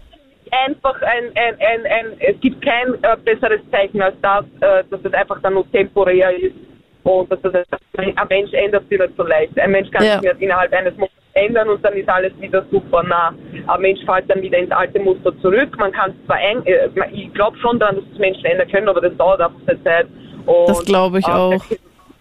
einfach 0.50 1.00
ein, 1.02 1.30
ein, 1.34 1.54
ein, 1.60 1.86
ein 1.86 2.06
es 2.20 2.40
gibt 2.40 2.64
kein 2.64 2.94
äh, 3.02 3.16
besseres 3.24 3.60
Zeichen 3.70 4.00
als 4.02 4.16
das, 4.22 4.44
äh, 4.60 4.84
dass 4.90 5.00
es 5.02 5.12
einfach 5.12 5.40
dann 5.42 5.54
nur 5.54 5.70
temporär 5.70 6.36
ist. 6.36 6.56
Und 7.02 7.30
dass 7.32 7.40
das, 7.42 7.54
ein 7.96 8.14
Mensch 8.28 8.52
ändert 8.52 8.88
sich 8.88 8.98
nicht 8.98 9.16
so 9.16 9.22
leicht. 9.22 9.58
Ein 9.58 9.70
Mensch 9.70 9.90
kann 9.90 10.04
ja. 10.04 10.20
sich 10.20 10.32
nicht 10.32 10.42
innerhalb 10.42 10.72
eines 10.72 10.94
Monats 10.96 11.14
ändern 11.32 11.68
und 11.68 11.84
dann 11.84 11.94
ist 11.94 12.08
alles 12.08 12.32
wieder 12.40 12.64
super. 12.70 13.02
Na, 13.06 13.32
ein 13.66 13.80
Mensch 13.80 14.00
fällt 14.04 14.28
dann 14.28 14.42
wieder 14.42 14.58
ins 14.58 14.70
alte 14.70 15.00
Muster 15.00 15.32
zurück. 15.40 15.76
Man 15.78 15.92
kann 15.92 16.14
zwar 16.26 16.36
ein, 16.36 16.64
äh, 16.66 16.88
ich 17.12 17.32
glaube 17.32 17.56
schon 17.58 17.78
daran, 17.78 17.96
dass 17.96 18.04
es 18.12 18.18
Menschen 18.18 18.44
ändern 18.44 18.68
können, 18.70 18.88
aber 18.88 19.00
das 19.00 19.16
dauert 19.16 19.40
einfach 19.40 19.60
eine 19.66 19.82
Zeit. 19.82 20.06
Und, 20.46 20.68
das 20.68 20.84
glaube 20.84 21.18
ich 21.20 21.26
äh, 21.26 21.30
auch. 21.30 21.64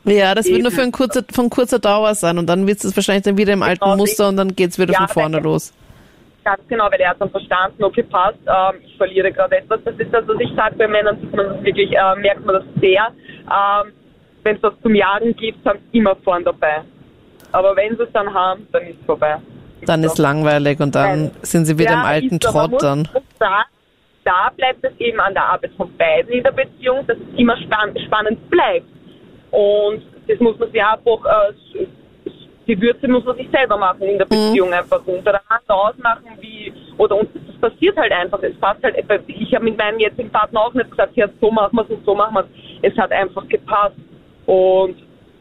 Ja, 0.06 0.34
das 0.34 0.48
wird 0.48 0.62
nur 0.62 0.72
für 0.72 0.82
ein 0.82 0.92
kurzer, 0.92 1.24
von 1.32 1.50
kurzer 1.50 1.80
Dauer 1.80 2.16
sein 2.16 2.38
und 2.38 2.48
dann 2.48 2.66
wird 2.66 2.84
es 2.84 2.96
wahrscheinlich 2.96 3.26
dann 3.26 3.38
wieder 3.38 3.54
im 3.54 3.64
alten 3.64 3.84
genau, 3.84 3.98
Muster 3.98 4.30
und 4.30 4.38
dann 4.38 4.56
geht 4.56 4.72
es 4.72 4.80
wieder 4.80 4.94
ja, 4.94 5.00
von 5.00 5.08
vorne 5.10 5.40
los. 5.40 5.74
Ganz 6.50 6.68
genau, 6.68 6.86
weil 6.90 7.00
er 7.00 7.12
hat 7.12 7.22
dann 7.22 7.30
verstanden, 7.30 7.84
okay, 7.84 8.02
passt, 8.02 8.40
ähm, 8.48 8.82
ich 8.84 8.98
verliere 8.98 9.32
gerade 9.32 9.58
etwas. 9.58 9.82
Das 9.86 9.94
ist 10.00 10.12
das, 10.12 10.28
was 10.28 10.40
ich 10.40 10.50
sage, 10.56 10.76
bei 10.78 10.88
Männern 10.88 11.20
sieht 11.22 11.32
man 11.32 11.46
das 11.46 11.64
wirklich, 11.64 11.92
äh, 11.92 12.16
merkt 12.16 12.44
man 12.44 12.56
das 12.56 12.64
sehr. 12.82 13.08
Ähm, 13.46 13.94
Wenn 14.42 14.56
es 14.56 14.64
was 14.64 14.74
zum 14.82 14.96
Jagen 14.96 15.36
gibt, 15.36 15.64
haben 15.64 15.78
sie 15.92 16.00
immer 16.00 16.16
vorn 16.16 16.44
dabei. 16.44 16.82
Aber 17.52 17.76
wenn 17.76 17.96
sie 17.96 18.02
es 18.02 18.12
dann 18.14 18.34
haben, 18.34 18.68
dann 18.72 18.82
ist 18.82 19.00
es 19.00 19.06
vorbei. 19.06 19.36
Dann 19.86 20.04
ist 20.04 20.18
langweilig 20.18 20.80
und 20.80 20.96
dann 20.96 21.26
Nein. 21.26 21.32
sind 21.44 21.66
sie 21.66 21.78
wieder 21.78 21.92
ja, 21.92 22.02
im 22.02 22.08
alten 22.08 22.40
Trott 22.40 22.82
dann. 22.82 23.08
Da, 23.38 23.66
da 24.24 24.52
bleibt 24.58 24.84
es 24.84 25.00
eben 25.00 25.20
an 25.20 25.36
der 25.36 25.44
Arbeit 25.44 25.72
von 25.78 25.96
beiden 25.98 26.32
in 26.32 26.42
der 26.42 26.52
Beziehung, 26.52 27.06
dass 27.06 27.18
es 27.18 27.40
immer 27.40 27.58
spann 27.58 27.96
spannend 28.08 28.50
bleibt. 28.50 28.88
Und 29.52 30.02
das 30.28 30.40
muss 30.40 30.58
man 30.58 30.72
sich 30.72 30.82
einfach, 30.84 31.26
äh, 31.26 31.86
die 32.70 32.80
Würze 32.80 33.08
muss 33.08 33.26
man 33.26 33.36
sich 33.36 33.50
selber 33.52 33.78
machen 33.78 34.04
in 34.04 34.18
der 34.18 34.28
mhm. 34.28 34.30
Beziehung 34.30 34.68
mhm. 34.70 34.76
einfach 34.76 35.02
untereinander 35.06 35.76
ausmachen, 35.76 36.26
wie, 36.40 36.72
oder 36.98 37.18
und 37.18 37.30
das 37.34 37.72
passiert 37.72 37.98
halt 37.98 38.12
einfach. 38.12 38.42
Es 38.44 38.56
passt 38.58 38.84
halt, 38.84 38.96
ich 39.28 39.56
habe 39.56 39.66
mit 39.66 39.78
meinem 39.78 40.00
jetzigen 40.00 40.30
Partner 40.30 40.62
auch 40.62 40.74
nicht 40.74 40.92
gesagt, 40.92 41.16
ja, 41.16 41.28
so 41.42 41.52
machen 41.52 41.76
wir 41.76 41.84
es 41.84 41.90
und 41.90 42.06
so 42.06 42.14
machen 42.14 42.36
wir 42.36 42.42
es. 42.42 42.94
Es 42.94 42.98
hat 42.98 43.12
einfach 43.12 43.48
gepasst. 43.48 43.96
Und 44.46 44.98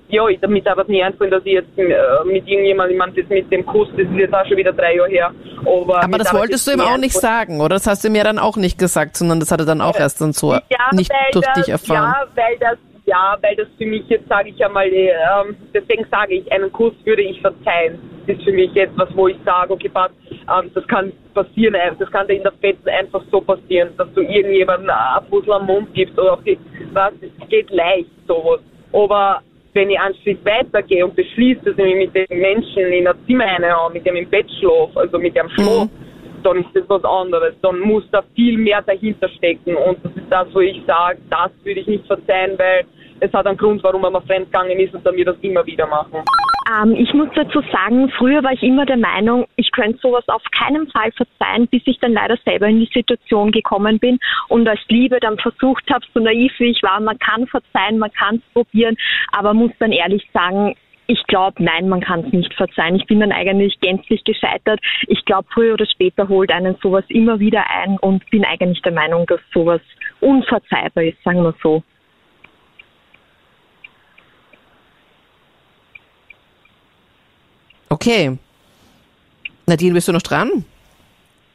ja, 0.08 0.26
ich 0.28 0.40
damit 0.40 0.66
aber 0.66 0.85
nie 0.85 1.02
einfallen, 1.02 1.30
dass 1.30 1.42
ich 1.44 1.52
jetzt 1.52 1.76
äh, 1.76 1.85
mit 2.25 2.49
irgendjemandem, 2.49 2.99
mit 3.28 3.52
dem 3.52 3.66
Kuss, 3.66 3.88
das 3.90 4.06
ist 4.06 4.16
jetzt 4.16 4.35
auch 4.35 4.47
schon 4.47 4.56
wieder 4.56 4.73
drei 4.73 4.97
Jahre 4.97 5.11
her. 5.11 5.30
Aber, 5.61 6.02
aber 6.02 6.18
das 6.18 6.32
wolltest 6.32 6.66
du 6.66 6.73
ihm 6.73 6.80
auch 6.80 6.97
nicht 6.97 7.14
sagen, 7.14 7.61
oder? 7.61 7.76
Das 7.76 7.87
hast 7.87 8.04
du 8.04 8.11
mir 8.11 8.25
dann 8.25 8.38
auch 8.38 8.56
nicht 8.56 8.78
gesagt, 8.78 9.18
sondern 9.18 9.38
das 9.38 9.52
hat 9.52 9.61
er 9.61 9.66
dann 9.66 9.82
auch 9.82 9.99
erst 9.99 10.23
dann 10.23 10.32
so 10.32 10.54
ja, 10.54 10.62
nicht 10.92 11.12
durch 11.32 11.44
das, 11.44 11.54
dich 11.54 11.68
erfahren. 11.68 12.14
Ja, 12.14 12.26
weil 12.35 12.58
das, 12.58 12.78
ja, 13.08 13.36
weil 13.40 13.56
das 13.56 13.68
für 13.78 13.86
mich 13.86 14.04
jetzt, 14.08 14.28
sage 14.28 14.50
ich 14.50 14.64
einmal, 14.64 14.86
äh, 14.86 15.10
deswegen 15.74 16.04
sage 16.10 16.34
ich, 16.34 16.52
einen 16.52 16.70
Kuss 16.72 16.94
würde 17.04 17.22
ich 17.22 17.40
verzeihen. 17.40 17.98
ist 18.26 18.42
für 18.42 18.52
mich 18.52 18.76
etwas, 18.76 19.08
wo 19.16 19.28
ich 19.28 19.38
sage, 19.44 19.72
okay, 19.72 19.88
passt, 19.88 20.14
ähm, 20.30 20.70
das 20.74 20.86
kann 20.86 21.12
passieren, 21.32 21.74
äh, 21.74 21.92
das 21.98 22.10
kann 22.10 22.26
dir 22.26 22.34
in 22.34 22.42
der 22.42 22.52
Fette 22.60 22.92
einfach 22.92 23.22
so 23.30 23.40
passieren, 23.40 23.88
dass 23.96 24.12
du 24.12 24.20
irgendjemandem 24.20 24.90
ein 24.90 25.24
Puzzle 25.30 25.54
am 25.54 25.66
Mund 25.66 25.88
gibst 25.94 26.18
oder 26.18 26.34
auf 26.34 26.44
die, 26.44 26.58
was, 26.92 27.12
es 27.22 27.48
geht 27.48 27.70
leicht, 27.70 28.10
sowas. 28.26 28.60
Aber 28.92 29.40
wenn 29.72 29.90
ich 29.90 29.98
einen 29.98 30.14
Schritt 30.16 30.44
weitergehe 30.44 31.04
und 31.06 31.16
beschließe, 31.16 31.60
dass 31.64 31.78
ich 31.78 31.84
mich 31.94 32.12
mit 32.12 32.30
dem 32.30 32.38
Menschen 32.38 32.92
in 32.92 33.06
ein 33.06 33.14
Zimmer 33.26 33.46
reinhaue, 33.46 33.92
mit 33.92 34.04
dem 34.04 34.16
im 34.16 34.28
Bett 34.28 34.46
schlafe, 34.60 35.00
also 35.00 35.18
mit 35.18 35.34
dem 35.34 35.48
Schlaf, 35.50 35.84
Mhm. 35.84 36.42
dann 36.42 36.58
ist 36.58 36.68
das 36.74 36.84
was 36.88 37.04
anderes. 37.04 37.54
Dann 37.62 37.80
muss 37.80 38.04
da 38.10 38.22
viel 38.34 38.58
mehr 38.58 38.82
dahinter 38.82 39.28
stecken. 39.30 39.74
Und 39.76 40.04
das 40.04 40.12
ist 40.12 40.30
das, 40.30 40.46
wo 40.52 40.60
ich 40.60 40.82
sage, 40.86 41.18
das 41.30 41.50
würde 41.64 41.80
ich 41.80 41.86
nicht 41.86 42.06
verzeihen, 42.06 42.58
weil 42.58 42.84
es 43.20 43.32
hat 43.32 43.46
einen 43.46 43.56
Grund, 43.56 43.82
warum 43.82 44.04
er 44.04 44.10
mal 44.10 44.20
fremdgegangen 44.22 44.78
ist 44.78 44.94
und 44.94 45.04
dann 45.04 45.16
wir 45.16 45.25
das 45.25 45.37
immer 45.42 45.64
wieder 45.66 45.87
machen. 45.87 46.22
Ähm, 46.70 46.94
ich 46.94 47.12
muss 47.14 47.28
dazu 47.34 47.62
sagen, 47.72 48.10
früher 48.18 48.42
war 48.42 48.52
ich 48.52 48.62
immer 48.62 48.84
der 48.84 48.96
Meinung, 48.96 49.46
ich 49.56 49.70
könnte 49.72 49.98
sowas 50.02 50.25
auf 50.28 50.42
keinen 50.52 50.88
Fall 50.90 51.10
verzeihen, 51.12 51.66
bis 51.68 51.82
ich 51.87 51.98
dann 52.00 52.12
leider 52.12 52.37
selber 52.44 52.66
in 52.66 52.80
die 52.80 52.90
Situation 52.92 53.52
gekommen 53.52 53.98
bin 53.98 54.18
und 54.48 54.68
als 54.68 54.80
Liebe 54.88 55.18
dann 55.20 55.38
versucht 55.38 55.84
habe, 55.90 56.04
so 56.12 56.20
naiv 56.20 56.52
wie 56.58 56.70
ich 56.70 56.82
war, 56.82 57.00
man 57.00 57.18
kann 57.18 57.46
verzeihen, 57.46 57.98
man 57.98 58.12
kann 58.12 58.37
es 58.37 58.52
probieren, 58.52 58.96
aber 59.32 59.54
muss 59.54 59.72
dann 59.78 59.92
ehrlich 59.92 60.28
sagen, 60.32 60.75
ich 61.10 61.22
glaube, 61.25 61.64
nein, 61.64 61.88
man 61.88 62.02
kann 62.02 62.20
es 62.26 62.32
nicht 62.32 62.52
verzeihen. 62.52 62.96
Ich 62.96 63.06
bin 63.06 63.20
dann 63.20 63.32
eigentlich 63.32 63.80
gänzlich 63.80 64.22
gescheitert. 64.25 64.78
Ich 65.06 65.25
glaube, 65.25 65.48
früher 65.50 65.72
oder 65.72 65.87
später 65.87 66.28
holt 66.28 66.52
einen 66.52 66.76
sowas 66.82 67.04
immer 67.08 67.40
wieder 67.40 67.64
ein 67.70 67.96
und 67.98 68.28
bin 68.28 68.44
eigentlich 68.44 68.82
der 68.82 68.92
Meinung, 68.92 69.25
dass 69.26 69.40
sowas 69.54 69.80
unverzeihbar 70.20 71.04
ist, 71.04 71.22
sagen 71.25 71.42
wir 71.42 71.54
so. 71.62 71.82
Okay. 77.88 78.37
Nadine, 79.66 79.95
bist 79.95 80.09
du 80.09 80.12
noch 80.12 80.23
dran? 80.23 80.64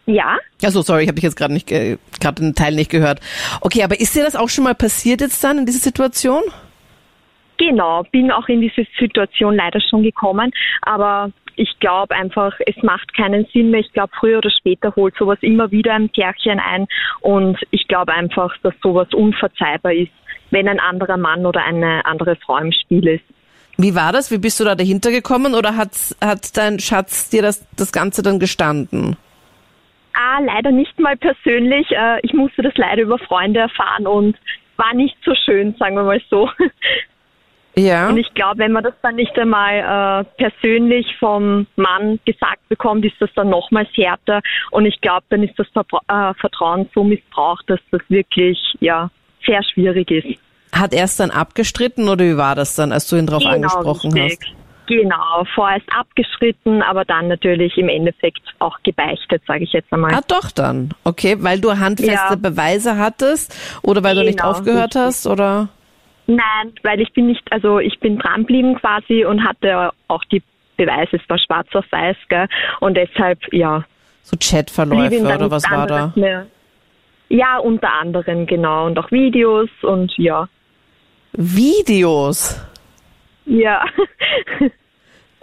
Ja, 0.06 0.38
Achso, 0.62 0.82
sorry, 0.82 1.04
ich 1.04 1.08
habe 1.08 1.16
dich 1.16 1.24
jetzt 1.24 1.38
gerade 1.38 1.54
nicht, 1.54 1.68
ge- 1.68 1.98
gerade 2.20 2.42
den 2.42 2.56
Teil 2.56 2.76
nicht 2.76 2.92
gehört. 2.92 3.22
Okay, 3.62 3.84
aber 3.84 4.00
ist 4.00 4.14
dir 4.16 4.24
das 4.24 4.36
auch 4.36 4.50
schon 4.50 4.66
mal 4.66 4.76
passiert 4.76 5.22
jetzt 5.22 5.42
dann 5.44 5.60
in 5.60 5.66
dieser 5.66 5.80
Situation? 5.80 6.42
Genau, 7.58 8.04
bin 8.12 8.30
auch 8.32 8.48
in 8.50 8.60
diese 8.62 8.86
Situation 9.00 9.56
leider 9.56 9.80
schon 9.80 10.04
gekommen, 10.04 10.52
aber 10.82 11.32
ich 11.56 11.70
glaube 11.80 12.14
einfach, 12.16 12.54
es 12.66 12.76
macht 12.84 13.14
keinen 13.16 13.46
Sinn 13.54 13.70
mehr. 13.72 13.80
Ich 13.80 13.94
glaube, 13.94 14.12
früher 14.20 14.40
oder 14.40 14.50
später 14.50 14.94
holt 14.96 15.16
sowas 15.18 15.38
immer 15.42 15.72
wieder 15.72 15.94
ein 15.94 16.12
Kärchen 16.12 16.60
ein 16.60 16.88
und 17.22 17.58
ich 17.72 17.88
glaube 17.88 18.12
einfach, 18.14 18.54
dass 18.64 18.74
sowas 18.82 19.08
unverzeihbar 19.14 19.94
ist, 19.94 20.12
wenn 20.52 20.68
ein 20.68 20.80
anderer 20.80 21.18
Mann 21.18 21.46
oder 21.46 21.64
eine 21.64 22.06
andere 22.06 22.36
Frau 22.38 22.58
im 22.58 22.72
Spiel 22.74 23.08
ist. 23.08 23.24
Wie 23.78 23.96
war 23.96 24.12
das? 24.12 24.32
Wie 24.32 24.38
bist 24.38 24.60
du 24.60 24.64
da 24.64 24.76
dahinter 24.76 25.12
gekommen 25.12 25.56
oder 25.56 25.76
hat, 25.76 25.92
hat 26.24 26.56
dein 26.58 26.80
Schatz 26.80 27.30
dir 27.30 27.42
das, 27.42 27.66
das 27.76 27.92
Ganze 27.92 28.22
dann 28.22 28.40
gestanden? 28.40 29.18
Ah, 30.14 30.40
leider 30.40 30.72
nicht 30.72 31.00
mal 31.00 31.18
persönlich. 31.18 31.90
Äh, 31.92 32.20
Ich 32.22 32.34
musste 32.34 32.62
das 32.62 32.74
leider 32.76 33.02
über 33.02 33.18
Freunde 33.18 33.62
erfahren 33.62 34.06
und 34.06 34.38
war 34.78 34.94
nicht 34.94 35.18
so 35.26 35.34
schön, 35.46 35.76
sagen 35.80 35.96
wir 35.96 36.04
mal 36.04 36.22
so. 36.30 36.50
Ja. 37.76 38.10
Und 38.10 38.18
ich 38.18 38.32
glaube, 38.36 38.60
wenn 38.60 38.72
man 38.72 38.84
das 38.84 38.94
dann 39.02 39.16
nicht 39.16 39.38
einmal 39.38 39.80
äh, 39.80 40.24
persönlich 40.38 41.08
vom 41.18 41.66
Mann 41.76 42.20
gesagt 42.26 42.70
bekommt, 42.70 43.04
ist 43.04 43.16
das 43.20 43.32
dann 43.36 43.50
nochmals 43.50 43.90
härter. 43.94 44.42
Und 44.72 44.86
ich 44.86 45.02
glaube, 45.02 45.26
dann 45.30 45.42
ist 45.42 45.58
das 45.58 45.68
Verbra 45.70 46.02
äh, 46.08 46.34
Vertrauen 46.36 46.88
so 46.94 47.04
missbraucht, 47.04 47.68
dass 47.68 47.80
das 47.90 48.02
wirklich 48.10 48.60
ja 48.80 49.10
sehr 49.46 49.64
schwierig 49.64 50.12
ist. 50.12 50.40
Hat 50.74 50.94
er 50.94 51.06
es 51.06 51.16
dann 51.18 51.32
abgestritten 51.32 52.10
oder 52.10 52.26
wie 52.26 52.36
war 52.38 52.56
das 52.56 52.76
dann, 52.76 52.92
als 52.92 53.08
du 53.08 53.16
ihn 53.16 53.28
darauf 53.28 53.46
angesprochen 53.46 54.12
richtig. 54.14 54.40
hast? 54.50 54.88
Genau, 54.88 55.46
vorerst 55.56 55.86
abgeschritten, 55.98 56.82
aber 56.82 57.06
dann 57.06 57.30
natürlich 57.30 57.78
im 57.78 57.88
Endeffekt 57.88 58.42
auch 58.60 58.78
gebeichtet, 58.84 59.42
sage 59.48 59.64
ich 59.64 59.72
jetzt 59.72 59.92
einmal. 59.94 60.14
Ah, 60.14 60.20
doch 60.28 60.52
dann. 60.52 60.90
Okay, 61.06 61.38
weil 61.40 61.62
du 61.62 61.72
handfeste 61.80 62.12
Ja. 62.12 62.36
Beweise 62.36 62.98
hattest 62.98 63.56
oder 63.82 64.04
weil 64.04 64.16
du 64.16 64.24
nicht 64.26 64.40
Genau, 64.40 64.50
aufgehört 64.52 64.96
richtig. 64.96 65.02
hast 65.02 65.28
oder? 65.28 65.70
Nein, 66.28 66.74
weil 66.84 67.00
ich 67.00 67.14
bin 67.14 67.28
nicht, 67.28 67.44
also 67.52 67.80
ich 67.80 67.98
bin 68.00 68.18
dranblieben 68.18 68.76
quasi 68.76 69.24
und 69.26 69.46
hatte 69.46 69.92
auch 70.10 70.24
die 70.26 70.42
Beweise, 70.76 71.18
es 71.18 71.30
war 71.30 71.38
schwarz 71.38 71.68
auf 71.76 71.86
weiß, 71.90 72.18
gell? 72.28 72.48
Und 72.82 72.96
deshalb, 72.98 73.40
ja, 73.54 73.84
So 74.24 74.36
Chatverläufe 74.38 75.22
oder 75.22 75.52
was 75.52 75.70
war 75.70 75.88
da? 75.88 76.12
Mehr. 76.16 76.48
Ja, 77.30 77.58
unter 77.58 77.92
anderem, 77.94 78.46
genau. 78.48 78.86
Und 78.86 79.00
auch 79.00 79.12
Videos 79.12 79.70
und 79.82 80.12
ja. 80.18 80.48
Videos. 81.34 82.60
Ja. 83.46 83.84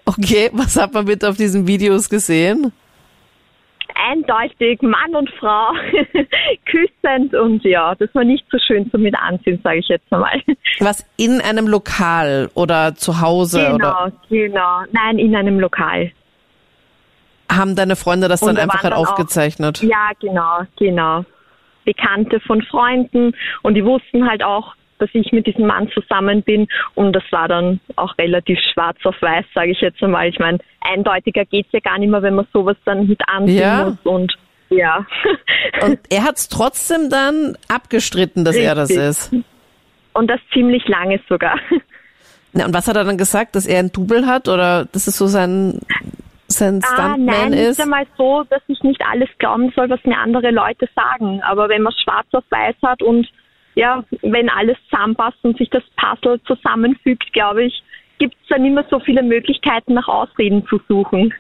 Okay, 0.07 0.51
was 0.53 0.77
hat 0.81 0.93
man 0.95 1.05
bitte 1.05 1.29
auf 1.29 1.37
diesen 1.37 1.67
Videos 1.67 2.09
gesehen? 2.09 2.73
Eindeutig 4.11 4.81
Mann 4.83 5.15
und 5.15 5.29
Frau 5.39 5.73
küssend 6.67 7.35
und 7.35 7.63
ja, 7.65 7.95
das 7.97 8.09
war 8.15 8.25
nicht 8.25 8.45
so 8.51 8.59
schön 8.67 8.91
zum 8.91 9.03
mit 9.03 9.15
ansehen, 9.17 9.61
sage 9.63 9.79
ich 9.79 9.89
jetzt 9.89 10.11
einmal. 10.13 10.41
Was 10.79 11.05
in 11.17 11.41
einem 11.41 11.67
Lokal 11.69 12.51
oder 12.55 12.95
zu 12.95 13.21
Hause 13.21 13.59
Genau, 13.61 13.75
oder 13.75 14.13
genau. 14.31 14.81
Nein, 14.93 15.19
in 15.19 15.37
einem 15.37 15.61
Lokal. 15.61 16.13
haben 17.53 17.77
deine 17.77 17.95
Freunde 17.97 18.29
das 18.29 18.41
dann 18.41 18.55
da 18.57 18.63
einfach 18.63 18.83
halt 18.83 18.93
dann 18.93 18.93
auch- 18.95 19.11
aufgezeichnet? 19.11 19.83
Ja, 19.83 20.11
genau, 20.21 20.61
genau. 20.79 21.25
Bekannte 21.85 22.41
von 22.41 22.63
Freunden 22.63 23.35
und 23.63 23.75
die 23.75 23.85
wussten 23.85 24.27
halt 24.29 24.43
auch, 24.43 24.75
dass 25.00 25.11
ich 25.12 25.33
mit 25.33 25.47
diesem 25.47 25.66
Mann 25.66 25.88
zusammen 25.92 26.42
bin 26.42 26.69
und 26.95 27.14
das 27.14 27.25
war 27.30 27.49
dann 27.49 27.80
auch 27.97 28.16
relativ 28.19 28.59
schwarz 28.73 28.99
auf 29.04 29.16
weiß, 29.21 29.45
sage 29.54 29.71
ich 29.73 29.80
jetzt 29.80 30.02
einmal. 30.02 30.28
Ich 30.28 30.38
meine, 30.38 30.59
eindeutiger 30.80 31.45
geht's 31.45 31.71
ja 31.73 31.80
gar 31.80 31.99
nicht 31.99 32.11
mehr, 32.11 32.23
wenn 32.23 32.35
man 32.35 32.47
sowas 32.52 32.76
dann 32.85 33.07
mit 33.07 33.21
ansehen 33.28 33.59
Ja. 33.59 33.85
muss 33.85 33.99
und 34.04 34.33
ja. 34.71 35.04
Und 35.83 35.99
er 36.11 36.23
hat 36.23 36.37
es 36.37 36.49
trotzdem 36.49 37.11
dann 37.11 37.57
abgestritten, 37.69 38.45
dass 38.45 38.54
er 38.54 38.76
das 38.76 38.90
Richtig. 38.90 39.04
ist. 39.09 39.35
und 40.12 40.28
das 40.30 40.38
ziemlich 40.52 40.87
lange 40.87 41.21
sogar. 41.28 41.59
Na, 42.52 42.66
und 42.66 42.75
was 42.75 42.87
hat 42.88 42.97
er 42.97 43.02
dann 43.04 43.19
gesagt, 43.19 43.54
dass 43.57 43.66
er 43.66 43.80
ein 43.80 43.90
Double 43.92 44.26
hat 44.26 44.49
oder 44.49 44.85
dass 44.92 45.07
es 45.09 45.16
so 45.19 45.26
sein, 45.26 45.80
sein 46.47 46.80
Ah, 46.85 46.87
Stuntman 46.95 47.25
nein, 47.26 47.52
ist? 47.52 47.78
nicht 47.78 47.80
einmal 47.80 48.07
so, 48.16 48.45
dass 48.50 48.62
ich 48.69 48.80
nicht 48.83 49.00
alles 49.09 49.28
glauben 49.38 49.73
soll, 49.75 49.88
was 49.90 50.02
mir 50.04 50.19
andere 50.19 50.50
Leute 50.52 50.88
sagen. 50.95 51.40
Aber 51.42 51.69
wenn 51.69 51.83
man 51.83 51.92
schwarz 52.04 52.26
auf 52.33 52.45
weiß 52.50 52.75
hat 52.85 53.02
und 53.02 53.28
ja, 53.75 54.05
wenn 54.23 54.49
alles 54.49 54.77
zusammenpasst 54.89 55.39
und 55.43 55.57
sich 55.59 55.71
das 55.71 55.83
Puzzle 55.97 56.41
zusammenfügt, 56.45 57.33
glaube 57.33 57.65
ich, 57.65 57.83
gibt 58.19 58.35
es 58.35 58.49
dann 58.49 58.65
immer 58.65 58.85
so 58.91 59.00
viele 59.00 59.23
Möglichkeiten, 59.23 59.95
nach 59.95 60.09
Ausreden 60.09 60.67
zu 60.69 60.81
suchen. 60.89 61.35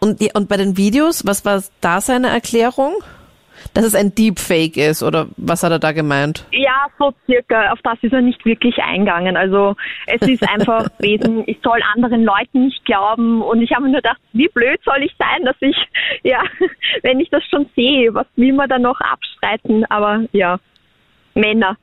Und, 0.00 0.20
und 0.34 0.48
bei 0.48 0.56
den 0.56 0.76
Videos, 0.76 1.24
was 1.26 1.44
war 1.44 1.62
da 1.80 2.00
seine 2.00 2.28
Erklärung? 2.28 2.92
Dass 3.72 3.84
es 3.84 3.94
ein 3.94 4.14
Deepfake 4.14 4.76
ist 4.76 5.02
oder 5.02 5.28
was 5.36 5.62
hat 5.62 5.70
er 5.70 5.78
da 5.78 5.92
gemeint? 5.92 6.44
Ja, 6.50 6.86
so 6.98 7.14
circa. 7.24 7.72
Auf 7.72 7.78
das 7.82 7.96
ist 8.02 8.12
er 8.12 8.20
nicht 8.20 8.44
wirklich 8.44 8.76
eingegangen. 8.78 9.36
Also 9.36 9.76
es 10.06 10.20
ist 10.28 10.46
einfach 10.48 10.88
gewesen, 10.98 11.44
ich 11.46 11.58
soll 11.62 11.80
anderen 11.94 12.24
Leuten 12.24 12.66
nicht 12.66 12.84
glauben. 12.84 13.42
Und 13.42 13.62
ich 13.62 13.72
habe 13.72 13.84
mir 13.84 13.92
nur 13.92 14.02
gedacht, 14.02 14.20
wie 14.32 14.48
blöd 14.48 14.80
soll 14.84 15.02
ich 15.02 15.14
sein, 15.18 15.44
dass 15.44 15.56
ich, 15.60 15.76
ja, 16.22 16.42
wenn 17.02 17.20
ich 17.20 17.30
das 17.30 17.44
schon 17.44 17.66
sehe, 17.74 18.12
was 18.12 18.26
will 18.36 18.52
man 18.52 18.68
da 18.68 18.78
noch 18.78 19.00
abstreiten? 19.00 19.84
Aber 19.86 20.24
ja, 20.32 20.58
Männer. 21.34 21.76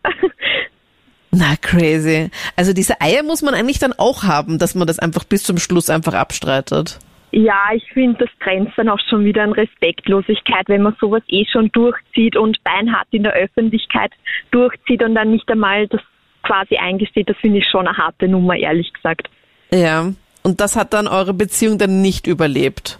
Na, 1.31 1.55
crazy. 1.61 2.29
Also 2.57 2.73
diese 2.73 2.99
Eier 2.99 3.23
muss 3.23 3.41
man 3.41 3.53
eigentlich 3.53 3.79
dann 3.79 3.93
auch 3.93 4.23
haben, 4.23 4.59
dass 4.59 4.75
man 4.75 4.85
das 4.85 4.99
einfach 4.99 5.23
bis 5.23 5.43
zum 5.43 5.57
Schluss 5.57 5.89
einfach 5.89 6.13
abstreitet. 6.13 6.99
Ja, 7.31 7.69
ich 7.73 7.89
finde, 7.93 8.25
das 8.25 8.29
grenzt 8.39 8.73
dann 8.75 8.89
auch 8.89 8.99
schon 9.09 9.23
wieder 9.23 9.43
an 9.43 9.53
Respektlosigkeit, 9.53 10.67
wenn 10.67 10.81
man 10.81 10.97
sowas 10.99 11.23
eh 11.29 11.45
schon 11.45 11.71
durchzieht 11.71 12.35
und 12.35 12.61
beinhart 12.65 13.07
in 13.11 13.23
der 13.23 13.33
Öffentlichkeit 13.33 14.11
durchzieht 14.51 15.01
und 15.01 15.15
dann 15.15 15.31
nicht 15.31 15.49
einmal 15.49 15.87
das 15.87 16.01
quasi 16.43 16.75
eingesteht. 16.75 17.29
Das 17.29 17.37
finde 17.37 17.59
ich 17.59 17.67
schon 17.71 17.87
eine 17.87 17.97
harte 17.97 18.27
Nummer, 18.27 18.57
ehrlich 18.57 18.91
gesagt. 18.91 19.29
Ja. 19.71 20.11
Und 20.43 20.59
das 20.59 20.75
hat 20.75 20.91
dann 20.93 21.07
eure 21.07 21.33
Beziehung 21.33 21.77
dann 21.77 22.01
nicht 22.01 22.27
überlebt. 22.27 22.99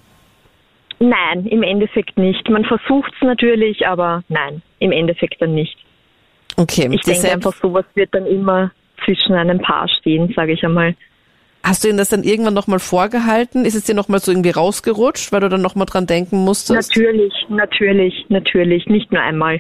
Nein, 1.00 1.48
im 1.48 1.63
Endeffekt 1.63 2.17
nicht. 2.17 2.48
Man 2.50 2.63
versucht 2.63 3.12
es 3.15 3.22
natürlich, 3.22 3.88
aber 3.88 4.24
nein, 4.29 4.62
im 4.79 4.91
Endeffekt 4.91 5.41
dann 5.41 5.55
nicht. 5.55 5.75
Okay. 6.62 6.89
Ich 6.91 7.01
denke 7.01 7.20
selbst- 7.22 7.34
einfach, 7.48 7.53
sowas 7.62 7.86
wird 7.96 8.13
dann 8.13 8.25
immer 8.25 8.72
zwischen 9.03 9.34
einem 9.34 9.60
Paar 9.60 9.88
stehen, 9.88 10.32
sage 10.36 10.53
ich 10.53 10.63
einmal. 10.63 10.96
Hast 11.63 11.84
du 11.84 11.89
ihm 11.89 11.98
das 11.98 12.10
dann 12.10 12.24
irgendwann 12.24 12.53
nochmal 12.56 12.80
vorgehalten? 12.80 13.65
Ist 13.65 13.75
es 13.75 13.84
dir 13.84 13.94
nochmal 13.94 14.20
so 14.20 14.32
irgendwie 14.32 14.50
rausgerutscht, 14.50 15.32
weil 15.32 15.41
du 15.41 15.50
dann 15.50 15.62
nochmal 15.62 15.86
dran 15.86 16.08
denken 16.08 16.38
musstest? 16.44 16.89
Natürlich, 16.96 17.34
natürlich, 17.50 18.25
natürlich, 18.30 18.88
nicht 18.88 19.12
nur 19.12 19.22
einmal. 19.22 19.60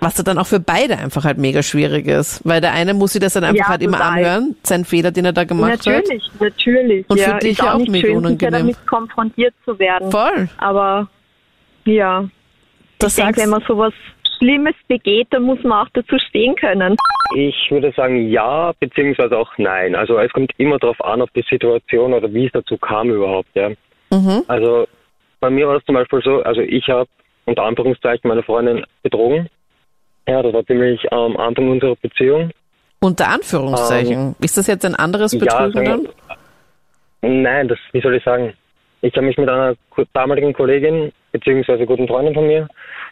Was 0.00 0.14
da 0.14 0.22
dann 0.22 0.38
auch 0.38 0.46
für 0.46 0.60
beide 0.60 0.96
einfach 0.96 1.24
halt 1.24 1.38
mega 1.38 1.62
schwierig 1.62 2.06
ist. 2.06 2.40
Weil 2.44 2.60
der 2.60 2.72
eine 2.72 2.94
muss 2.94 3.12
sich 3.14 3.20
das 3.20 3.32
dann 3.32 3.42
einfach 3.44 3.64
Ja, 3.64 3.68
halt 3.68 3.82
immer 3.82 4.00
anhören, 4.00 4.54
seinen 4.62 4.84
Fehler, 4.84 5.10
den 5.10 5.24
er 5.24 5.32
da 5.32 5.44
gemacht 5.44 5.72
hat. 5.72 5.86
natürlich, 5.86 6.30
natürlich. 6.38 7.04
Und 7.08 7.18
für 7.20 7.30
ja, 7.30 7.38
dich 7.38 7.50
ist 7.52 7.62
auch 7.62 7.74
auch 7.74 7.78
nicht 7.78 7.90
mega 7.90 8.06
schön, 8.06 8.16
unangenehm. 8.16 8.52
damit 8.52 8.86
konfrontiert 8.86 9.54
zu 9.64 9.76
werden. 9.78 10.10
Voll. 10.12 10.48
Aber 10.58 11.08
ja, 11.84 12.28
Das 13.00 13.18
ich 13.18 13.24
denke, 13.24 13.40
wenn 13.42 13.50
man 13.50 13.62
sowas 13.66 13.92
Schlimmes 14.38 14.74
begeht, 14.88 15.28
dann 15.30 15.42
muss 15.42 15.62
man 15.62 15.86
auch 15.86 15.90
dazu 15.92 16.16
stehen 16.28 16.54
können. 16.56 16.96
Ich 17.36 17.70
würde 17.70 17.92
sagen 17.92 18.28
ja, 18.28 18.72
beziehungsweise 18.80 19.36
auch 19.36 19.50
nein. 19.58 19.94
Also 19.94 20.18
es 20.18 20.32
kommt 20.32 20.52
immer 20.56 20.78
darauf 20.78 21.00
an, 21.04 21.20
auf 21.20 21.30
die 21.34 21.44
Situation 21.48 22.14
oder 22.14 22.32
wie 22.32 22.46
es 22.46 22.52
dazu 22.52 22.78
kam 22.78 23.10
überhaupt. 23.10 23.50
Ja. 23.54 23.70
Also 24.46 24.86
bei 25.40 25.50
mir 25.50 25.68
war 25.68 25.76
es 25.76 25.84
zum 25.84 25.94
Beispiel 25.94 26.22
so, 26.22 26.42
also 26.42 26.60
ich 26.60 26.88
habe 26.88 27.08
unter 27.44 27.62
Anführungszeichen 27.64 28.28
meine 28.28 28.42
Freundin 28.42 28.84
betrogen. 29.02 29.48
Ja, 30.26 30.42
das 30.42 30.52
war 30.52 30.64
ziemlich 30.66 31.10
am 31.12 31.36
Anfang 31.36 31.70
unserer 31.70 31.96
Beziehung. 31.96 32.50
Unter 33.00 33.28
Anführungszeichen. 33.28 34.34
ist 34.40 34.56
das 34.56 34.66
jetzt 34.66 34.84
ein 34.84 34.94
anderes 34.94 35.38
Betrügen 35.38 35.64
Ähm, 35.64 35.72
sagen 35.72 36.08
dann? 37.22 37.42
Nein, 37.42 37.68
das, 37.68 37.78
wie 37.92 38.00
soll 38.00 38.14
ich 38.14 38.24
sagen? 38.24 38.52
Ich 39.00 39.14
habe 39.14 39.26
mich 39.26 39.38
mit 39.38 39.48
einer 39.48 39.74
damaligen 40.12 40.52
Kollegin, 40.52 41.12
beziehungsweise 41.32 41.86
guten 41.86 42.08
Freundin 42.08 42.34
von 42.34 42.46
mir, 42.46 42.68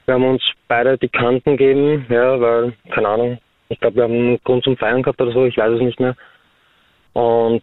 wir 0.06 0.14
haben 0.14 0.24
uns 0.24 0.42
beide 0.68 0.98
die 0.98 1.08
Kanten 1.08 1.56
gegeben, 1.56 2.06
ja, 2.08 2.40
weil, 2.40 2.72
keine 2.90 3.08
Ahnung, 3.08 3.38
ich 3.68 3.80
glaube, 3.80 3.96
wir 3.96 4.02
haben 4.04 4.14
einen 4.14 4.40
Grund 4.44 4.64
zum 4.64 4.76
Feiern 4.76 5.02
gehabt 5.02 5.20
oder 5.20 5.32
so, 5.32 5.44
ich 5.44 5.56
weiß 5.56 5.74
es 5.74 5.80
nicht 5.80 6.00
mehr. 6.00 6.16
Und 7.12 7.62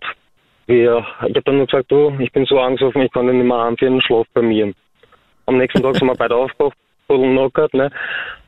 wir, 0.68 1.06
ich 1.28 1.36
habe 1.36 1.42
dann 1.44 1.58
nur 1.58 1.68
gesagt, 1.68 1.92
du, 1.92 2.14
ich 2.20 2.32
bin 2.32 2.46
so 2.46 2.60
angesoffen, 2.60 3.02
ich 3.02 3.12
konnte 3.12 3.34
nicht 3.34 3.46
mehr 3.46 3.58
anführen, 3.58 4.02
schlaf 4.02 4.28
bei 4.34 4.42
mir. 4.42 4.74
Am 5.46 5.58
nächsten 5.58 5.82
Tag 5.82 5.96
sind 5.96 6.08
wir 6.08 6.16
beide 6.16 6.36
aufgewacht, 6.36 6.78
voll 7.08 7.20
knockert, 7.20 7.74
ne? 7.74 7.92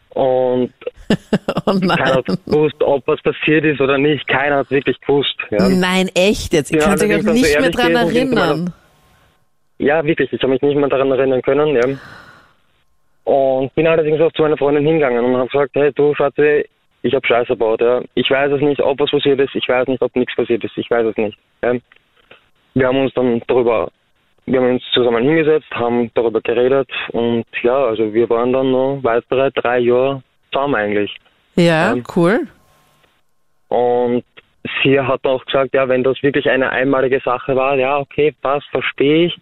Und 0.10 0.72
Oh 1.66 1.80
keiner 1.80 2.16
hat 2.16 2.26
gewusst, 2.26 2.82
ob 2.82 3.06
was 3.08 3.22
passiert 3.22 3.66
ist 3.66 3.82
oder 3.82 3.98
nicht. 3.98 4.28
Keiner 4.28 4.58
hat 4.58 4.72
wirklich 4.72 5.00
gewusst. 5.02 5.36
Ja. 5.52 5.68
Nein, 5.68 6.10
echt 6.16 6.54
jetzt. 6.54 6.72
Ihr 6.72 6.80
Ja, 6.80 6.88
allerdings, 6.88 7.28
also 7.28 7.32
nicht 7.34 7.60
mehr 7.60 7.70
dran 7.70 7.96
erinnern. 7.96 8.74
Ja, 9.78 10.04
wirklich. 10.06 10.32
Ich 10.32 10.42
habe 10.42 10.54
mich 10.54 10.62
nicht 10.62 10.76
mehr 10.76 10.88
daran 10.88 11.12
erinnern 11.12 11.42
können. 11.42 11.76
Ja. 11.76 11.98
Und 13.26 13.74
bin 13.76 13.88
allerdings 13.88 14.22
auch 14.22 14.32
zu 14.34 14.44
meiner 14.44 14.58
Freundin 14.58 14.86
hingegangen 14.86 15.24
und 15.26 15.36
habe 15.36 15.50
gesagt, 15.50 15.72
hey 15.74 15.92
du 15.94 16.14
Schatzi, 16.14 16.68
ich 17.02 17.14
habe 17.14 17.26
Scheiße 17.26 17.48
gebaut. 17.48 17.82
Ja. 17.82 18.02
Ich 18.14 18.30
weiß 18.30 18.52
es 18.52 18.62
nicht, 18.62 18.82
ob 18.82 19.00
was 19.00 19.12
passiert 19.12 19.40
ist. 19.40 19.56
Ich 19.56 19.68
weiß 19.68 19.88
nicht, 19.88 20.02
ob 20.02 20.16
nichts 20.16 20.36
passiert 20.36 20.64
ist. 20.64 20.78
Ich 20.78 20.90
weiß 20.90 21.06
es 21.08 21.18
nicht. 21.18 21.38
Ja. 21.64 21.74
Wir 22.74 22.88
haben 22.88 23.00
uns 23.00 23.14
dann 23.14 23.42
darüber, 23.48 23.90
wir 24.46 24.60
haben 24.60 24.72
uns 24.72 24.84
zusammen 24.94 25.24
hingesetzt, 25.24 25.70
haben 25.72 26.12
darüber 26.14 26.42
geredet 26.42 26.90
und 27.12 27.46
ja, 27.64 27.86
also 27.86 28.14
wir 28.14 28.30
waren 28.30 28.52
dann 28.52 28.72
noch 28.72 29.00
weitere 29.02 29.50
drei 29.52 29.80
Jahre 29.80 30.22
zusammen 30.52 30.76
eigentlich. 30.76 31.16
Ja, 31.56 31.96
Ja. 31.96 32.04
cool. 32.16 32.48
Und 33.70 34.24
sie 34.84 35.00
hat 35.00 35.26
auch 35.26 35.44
gesagt, 35.46 35.74
ja, 35.74 35.88
wenn 35.88 36.04
das 36.04 36.22
wirklich 36.22 36.50
eine 36.50 36.70
einmalige 36.70 37.22
Sache 37.24 37.56
war, 37.56 37.76
ja, 37.78 37.98
okay, 37.98 38.34
passt, 38.42 38.68
verstehe 38.72 39.28
ich. 39.28 39.38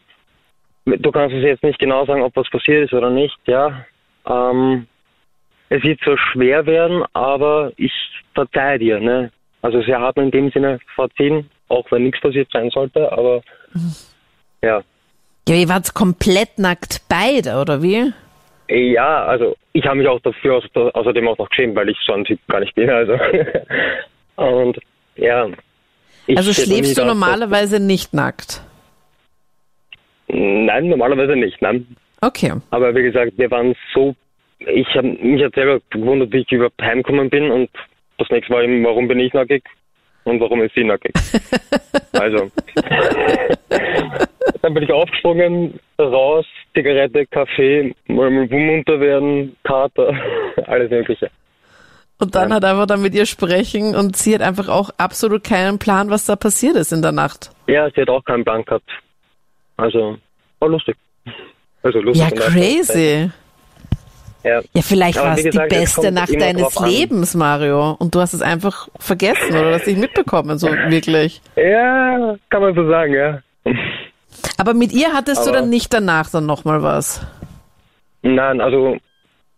Du 0.85 1.11
kannst 1.11 1.33
es 1.35 1.43
jetzt 1.43 1.63
nicht 1.63 1.79
genau 1.79 2.05
sagen, 2.05 2.21
ob 2.21 2.35
was 2.35 2.49
passiert 2.49 2.85
ist 2.85 2.93
oder 2.93 3.09
nicht, 3.09 3.37
ja. 3.45 3.85
Ähm, 4.27 4.87
es 5.69 5.81
wird 5.83 5.99
so 6.05 6.17
schwer 6.17 6.65
werden, 6.65 7.03
aber 7.13 7.71
ich 7.77 7.91
verzeihe 8.33 8.79
dir, 8.79 8.99
ne. 8.99 9.31
Also 9.61 9.81
sie 9.81 9.95
hat 9.95 10.17
in 10.17 10.29
dem 10.29 10.51
Sinne 10.51 10.79
verziehen, 10.95 11.49
auch 11.69 11.89
wenn 11.89 12.03
nichts 12.03 12.19
passiert 12.19 12.49
sein 12.51 12.69
sollte, 12.69 13.11
aber 13.11 13.41
ja. 14.61 14.81
Ja, 15.47 15.55
ihr 15.55 15.69
wart 15.69 15.93
komplett 15.93 16.57
nackt 16.59 17.01
beide, 17.09 17.59
oder 17.59 17.81
wie? 17.81 18.13
Ja, 18.69 19.25
also 19.25 19.55
ich 19.73 19.85
habe 19.85 19.97
mich 19.97 20.07
auch 20.07 20.19
dafür 20.21 20.57
außer- 20.59 20.91
außerdem 20.93 21.27
auch 21.27 21.37
noch 21.37 21.49
geschämt, 21.49 21.75
weil 21.75 21.89
ich 21.89 21.97
so 22.05 22.13
ein 22.13 22.25
Typ 22.25 22.39
gar 22.47 22.59
nicht 22.59 22.75
bin, 22.75 22.89
also. 22.89 23.17
Und 24.35 24.79
ja. 25.15 25.47
Also 26.35 26.53
schläfst 26.53 26.97
du 26.97 27.05
normalerweise 27.05 27.79
nicht 27.79 28.13
nackt? 28.13 28.61
Nein, 30.33 30.87
normalerweise 30.87 31.35
nicht, 31.35 31.61
nein. 31.61 31.85
Okay. 32.21 32.53
Aber 32.71 32.95
wie 32.95 33.03
gesagt, 33.03 33.33
wir 33.37 33.51
waren 33.51 33.75
so, 33.93 34.15
ich 34.59 34.87
habe 34.95 35.07
mich 35.07 35.43
hat 35.43 35.53
selber 35.53 35.79
gewundert, 35.89 36.31
wie 36.31 36.39
ich 36.39 36.51
überhaupt 36.51 36.81
heimgekommen 36.81 37.29
bin 37.29 37.51
und 37.51 37.69
das 38.17 38.29
nächste 38.29 38.53
war 38.53 38.63
eben, 38.63 38.83
warum 38.83 39.07
bin 39.07 39.19
ich 39.19 39.33
nackig 39.33 39.63
und 40.23 40.39
warum 40.39 40.61
ist 40.61 40.73
sie 40.73 40.83
nackig. 40.83 41.13
also. 42.13 42.49
Dann 44.61 44.73
bin 44.73 44.83
ich 44.83 44.91
aufgesprungen, 44.91 45.79
raus, 45.99 46.45
Zigarette, 46.73 47.25
Kaffee, 47.25 47.93
mal 48.07 48.31
mal 48.31 48.47
munter 48.47 48.99
werden, 48.99 49.55
Kater, 49.63 50.13
alles 50.67 50.89
mögliche. 50.89 51.29
Und 52.19 52.35
dann 52.35 52.53
hat 52.53 52.63
einfach 52.63 52.85
dann 52.85 53.01
mit 53.01 53.13
ihr 53.13 53.25
sprechen 53.25 53.95
und 53.95 54.15
sie 54.15 54.33
hat 54.33 54.41
einfach 54.41 54.69
auch 54.69 54.91
absolut 54.97 55.43
keinen 55.43 55.79
Plan, 55.79 56.09
was 56.09 56.25
da 56.25 56.37
passiert 56.37 56.77
ist 56.77 56.93
in 56.93 57.01
der 57.01 57.11
Nacht. 57.11 57.51
Ja, 57.67 57.89
sie 57.89 58.01
hat 58.01 58.09
auch 58.09 58.23
keinen 58.23 58.45
Plan 58.45 58.63
gehabt. 58.63 58.89
Also, 59.75 60.17
war 60.63 60.69
lustig. 60.69 60.95
Also 61.83 61.99
lustig. 61.99 62.29
Ja, 62.31 62.47
crazy. 62.47 63.29
Ja. 64.43 64.61
Ja, 64.73 64.81
vielleicht 64.81 65.17
war 65.17 65.37
es 65.37 65.43
die 65.43 65.49
es 65.49 65.55
beste 65.69 66.11
Nacht 66.11 66.33
deines 66.39 66.63
drauf 66.63 66.81
an. 66.81 66.89
Lebens, 66.89 67.33
Mario. 67.33 67.95
Und 67.99 68.13
du 68.13 68.19
hast 68.19 68.33
es 68.33 68.41
einfach 68.41 68.89
vergessen 68.99 69.55
oder 69.55 69.73
hast 69.73 69.87
nicht 69.87 69.99
mitbekommen, 69.99 70.57
so 70.57 70.67
wirklich. 70.89 71.41
ja, 71.55 72.35
kann 72.49 72.61
man 72.61 72.75
so 72.75 72.87
sagen, 72.89 73.13
ja. 73.13 73.41
Aber 74.57 74.73
mit 74.73 74.91
ihr 74.91 75.13
hattest 75.13 75.45
du 75.45 75.49
Aber- 75.49 75.59
dann 75.59 75.69
nicht 75.69 75.93
danach 75.93 76.29
dann 76.29 76.45
nochmal 76.45 76.83
was. 76.83 77.25
Nein, 78.21 78.59
also 78.61 78.97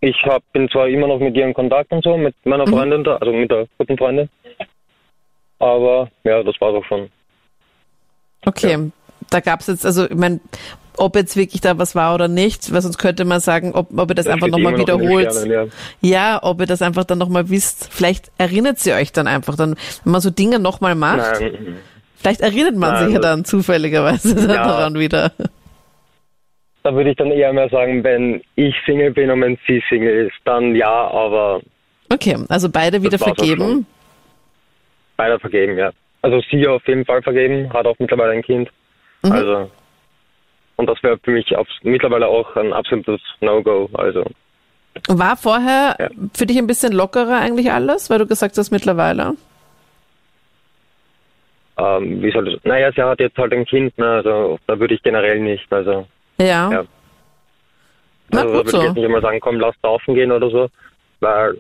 ich 0.01 0.15
hab, 0.23 0.41
bin 0.53 0.69
zwar 0.69 0.87
immer 0.87 1.07
noch 1.07 1.19
mit 1.19 1.35
ihr 1.35 1.45
in 1.45 1.53
Kontakt 1.53 1.91
und 1.91 2.03
so, 2.03 2.15
mit 2.17 2.35
meiner 2.45 2.67
Freundin 2.67 3.03
da, 3.03 3.15
also 3.17 3.31
mit 3.31 3.49
der 3.49 3.65
guten 3.79 3.97
Freundin. 3.97 4.29
Aber 5.59 6.09
ja, 6.23 6.43
das 6.43 6.55
war 6.59 6.71
doch 6.73 6.85
schon. 6.85 7.09
Okay, 8.45 8.91
da 9.31 9.39
gab's 9.39 9.65
jetzt, 9.67 9.85
also 9.85 10.05
ich 10.05 10.15
meine, 10.15 10.39
ob 10.97 11.15
jetzt 11.15 11.35
wirklich 11.37 11.61
da 11.61 11.77
was 11.77 11.95
war 11.95 12.13
oder 12.15 12.27
nicht, 12.27 12.71
weil 12.73 12.81
sonst 12.81 12.97
könnte 12.97 13.25
man 13.25 13.39
sagen, 13.39 13.73
ob, 13.73 13.87
ob 13.97 14.09
ihr 14.11 14.15
das, 14.15 14.25
Das 14.25 14.33
einfach 14.33 14.47
nochmal 14.47 14.73
noch 14.73 14.79
wiederholt. 14.79 15.31
Sternen, 15.33 15.71
ja. 16.01 16.39
ob 16.43 16.59
ihr 16.61 16.67
das 16.67 16.81
einfach 16.81 17.03
dann 17.03 17.17
nochmal 17.17 17.49
wisst. 17.49 17.89
Vielleicht 17.93 18.31
erinnert 18.37 18.79
sie 18.79 18.93
euch 18.93 19.11
dann 19.11 19.27
einfach 19.27 19.55
dann, 19.55 19.75
wenn 20.03 20.11
man 20.11 20.21
so 20.21 20.29
Dinge 20.29 20.59
nochmal 20.59 20.95
macht. 20.95 21.39
Nein, 21.41 21.77
Vielleicht 22.17 22.41
erinnert 22.41 22.75
man 22.75 22.93
Nein, 22.93 23.05
sich 23.05 23.13
ja 23.13 23.19
das- 23.19 23.29
dann 23.31 23.45
zufälligerweise 23.45 24.39
Ja. 24.47 24.53
daran 24.65 24.95
wieder. 24.97 25.31
da 26.83 26.93
würde 26.93 27.11
ich 27.11 27.17
dann 27.17 27.31
eher 27.31 27.51
mehr 27.53 27.69
sagen, 27.69 28.03
wenn 28.03 28.41
ich 28.55 28.75
Single 28.85 29.11
bin 29.11 29.29
und 29.31 29.41
wenn 29.41 29.57
sie 29.67 29.83
Single 29.89 30.27
ist, 30.27 30.35
dann 30.43 30.75
ja, 30.75 31.07
aber 31.07 31.61
Okay, 32.11 32.37
also 32.49 32.69
beide 32.69 33.01
wieder 33.01 33.17
vergeben. 33.17 33.85
beide 35.17 35.39
vergeben, 35.39 35.77
ja. 35.77 35.91
Also 36.21 36.41
sie 36.51 36.67
auf 36.67 36.87
jeden 36.87 37.05
Fall 37.05 37.21
vergeben, 37.21 37.71
hat 37.73 37.85
auch 37.85 37.95
mittlerweile 37.99 38.31
ein 38.33 38.41
Kind. 38.43 38.69
Mhm. 39.23 39.31
Also 39.31 39.71
und 40.77 40.87
das 40.89 41.01
wäre 41.03 41.17
für 41.23 41.31
mich 41.31 41.55
auf, 41.55 41.67
mittlerweile 41.83 42.27
auch 42.27 42.55
ein 42.55 42.73
absolutes 42.73 43.21
No-Go. 43.41 43.89
Also 43.93 44.23
War 45.07 45.35
vorher 45.37 45.95
Ja. 45.99 46.09
für 46.33 46.45
dich 46.45 46.57
ein 46.57 46.67
bisschen 46.67 46.93
lockerer 46.93 47.37
eigentlich 47.39 47.71
alles, 47.71 48.09
weil 48.09 48.19
du 48.19 48.27
gesagt 48.27 48.57
hast 48.57 48.71
mittlerweile? 48.71 49.33
ähm, 51.77 52.21
wie 52.21 52.31
soll 52.31 52.45
das? 52.45 52.63
Naja, 52.63 52.91
sie 52.95 53.01
hat 53.01 53.19
jetzt 53.19 53.37
halt 53.37 53.51
ein 53.53 53.65
Kind, 53.65 53.97
ne, 53.97 54.05
also 54.07 54.57
da 54.67 54.79
würde 54.79 54.93
ich 54.93 55.03
generell 55.03 55.39
nicht. 55.39 55.71
Also 55.71 56.07
Ja. 56.39 56.71
Ja. 56.71 56.83
Na 58.31 58.41
also 58.41 58.49
da 58.51 58.57
würde 58.57 58.69
ich 58.69 58.75
so. 58.75 58.81
jetzt 58.81 58.95
nicht 58.95 59.03
immer 59.03 59.21
sagen, 59.21 59.39
komm, 59.41 59.59
lass 59.59 59.75
laufen 59.83 60.15
gehen 60.15 60.31
oder 60.31 60.49
so, 60.49 60.69
weil 61.19 61.57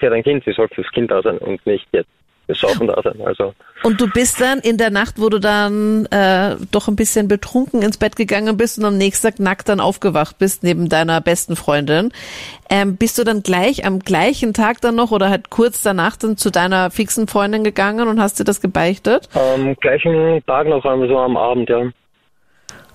sie 0.00 0.06
hat 0.06 0.12
ein 0.12 0.22
Kind, 0.22 0.44
sie 0.44 0.52
soll 0.52 0.68
fürs 0.68 0.90
Kind 0.92 1.10
da 1.10 1.20
sein 1.22 1.38
und 1.38 1.64
nicht 1.66 1.86
jetzt 1.92 2.08
Saufen 2.52 2.88
da 2.88 3.00
sein. 3.02 3.20
Also 3.24 3.54
Und 3.82 4.00
du 4.00 4.08
bist 4.08 4.40
dann 4.40 4.58
in 4.58 4.76
der 4.76 4.90
Nacht, 4.90 5.14
wo 5.18 5.28
du 5.28 5.38
dann 5.38 6.06
äh, 6.06 6.56
doch 6.70 6.88
ein 6.88 6.96
bisschen 6.96 7.28
betrunken 7.28 7.82
ins 7.82 7.96
Bett 7.96 8.16
gegangen 8.16 8.56
bist 8.56 8.78
und 8.78 8.84
am 8.84 8.98
nächsten 8.98 9.28
Tag 9.28 9.40
nackt 9.40 9.68
dann 9.68 9.80
aufgewacht 9.80 10.38
bist 10.38 10.62
neben 10.62 10.88
deiner 10.88 11.20
besten 11.20 11.56
Freundin. 11.56 12.12
Ähm, 12.68 12.96
bist 12.96 13.18
du 13.18 13.24
dann 13.24 13.42
gleich 13.42 13.86
am 13.86 14.00
gleichen 14.00 14.52
Tag 14.52 14.80
dann 14.80 14.96
noch 14.96 15.10
oder 15.10 15.30
halt 15.30 15.50
kurz 15.50 15.82
danach 15.82 16.16
dann 16.16 16.36
zu 16.36 16.50
deiner 16.50 16.90
fixen 16.90 17.28
Freundin 17.28 17.64
gegangen 17.64 18.08
und 18.08 18.20
hast 18.20 18.38
dir 18.38 18.44
das 18.44 18.60
gebeichtet? 18.60 19.28
am 19.34 19.74
gleichen 19.76 20.42
Tag 20.46 20.66
noch 20.66 20.84
einmal 20.84 21.08
so 21.08 21.18
am 21.18 21.36
Abend, 21.36 21.68
ja. 21.68 21.90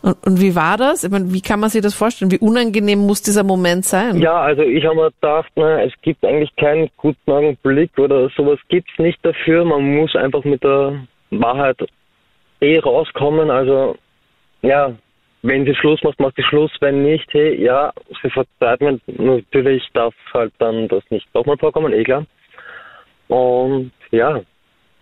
Und, 0.02 0.16
und 0.26 0.42
wie 0.42 0.56
war 0.56 0.78
das? 0.78 1.04
Ich 1.04 1.12
meine, 1.12 1.34
wie 1.34 1.42
kann 1.42 1.60
man 1.60 1.70
sich 1.70 1.82
das 1.82 1.94
vorstellen? 1.94 2.32
Wie 2.32 2.40
unangenehm 2.40 3.00
muss 3.00 3.22
dieser 3.22 3.44
Moment 3.44 3.86
sein? 3.86 4.18
Ja, 4.18 4.40
also 4.42 4.62
ich 4.62 4.86
habe 4.86 4.96
mir 4.96 5.12
gedacht, 5.12 5.56
ne, 5.58 5.84
es 5.84 5.94
gibt 6.02 6.24
eigentlich 6.24 6.56
keinen 6.56 6.90
guten 6.98 7.32
Augenblick 7.32 7.98
oder 7.98 8.30
sowas 8.30 8.60
gibt's 8.70 8.98
nicht 8.98 9.20
dafür. 9.24 9.66
Man 9.66 9.96
muss 9.96 10.16
einfach 10.16 10.44
mit 10.44 10.64
der 10.64 11.06
Wahrheit 11.32 11.78
eh 12.62 12.80
rauskommen. 12.80 13.50
Also 13.52 13.98
ja, 14.62 14.94
wenn 15.42 15.66
sie 15.66 15.76
Schluss 15.76 16.02
macht, 16.04 16.20
macht 16.20 16.36
sie 16.36 16.44
Schluss. 16.44 16.72
Wenn 16.80 17.04
nicht, 17.04 17.28
hey, 17.32 17.62
ja, 17.62 17.92
sie 18.22 18.30
verzeiht 18.30 18.82
mir. 18.82 19.00
Natürlich 19.08 19.88
darf 19.94 20.14
halt 20.34 20.54
dann 20.60 20.88
das 20.88 21.04
nicht 21.10 21.34
nochmal 21.34 21.58
vorkommen, 21.58 21.94
eh 21.94 22.04
klar. 22.04 22.26
Und 23.28 23.92
ja, 24.12 24.42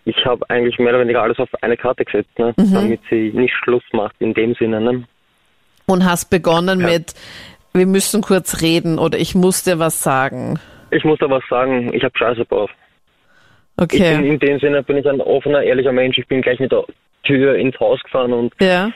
ich 0.07 0.25
habe 0.25 0.49
eigentlich 0.49 0.79
mehr 0.79 0.89
oder 0.89 1.01
weniger 1.01 1.21
alles 1.21 1.37
auf 1.39 1.49
eine 1.61 1.75
Karte 1.75 2.05
gesetzt, 2.05 2.37
ne, 2.39 2.53
damit 2.57 3.01
sie 3.09 3.31
nicht 3.33 3.53
Schluss 3.53 3.83
macht 3.91 4.15
in 4.19 4.33
dem 4.33 4.53
Sinne. 4.55 4.79
Ne. 4.79 5.03
Und 5.85 6.05
hast 6.05 6.29
begonnen 6.29 6.79
Ja. 6.81 6.87
mit, 6.87 7.13
wir 7.73 7.85
müssen 7.85 8.21
kurz 8.21 8.61
reden 8.61 8.99
oder 8.99 9.17
ich 9.17 9.35
muss 9.35 9.63
dir 9.63 9.79
was 9.79 10.01
sagen. 10.01 10.59
Ich 10.91 11.03
muss 11.03 11.19
da 11.19 11.29
was 11.29 11.43
sagen, 11.49 11.93
ich 11.93 12.03
habe 12.03 12.17
Scheiße 12.17 12.45
drauf. 12.45 12.71
Ich 13.81 13.87
bin, 13.89 14.01
Okay. 14.01 14.27
in 14.29 14.39
dem 14.39 14.59
Sinne 14.59 14.81
bin 14.81 14.97
ich 14.97 15.07
ein 15.07 15.21
offener, 15.21 15.61
ehrlicher 15.61 15.91
Mensch. 15.91 16.17
Ich 16.17 16.27
bin 16.27 16.41
gleich 16.41 16.59
mit 16.59 16.71
der 16.71 16.85
Tür 17.23 17.55
ins 17.55 17.77
Haus 17.79 18.01
gefahren 18.03 18.31
und 18.33 18.53
Ja. 18.61 18.89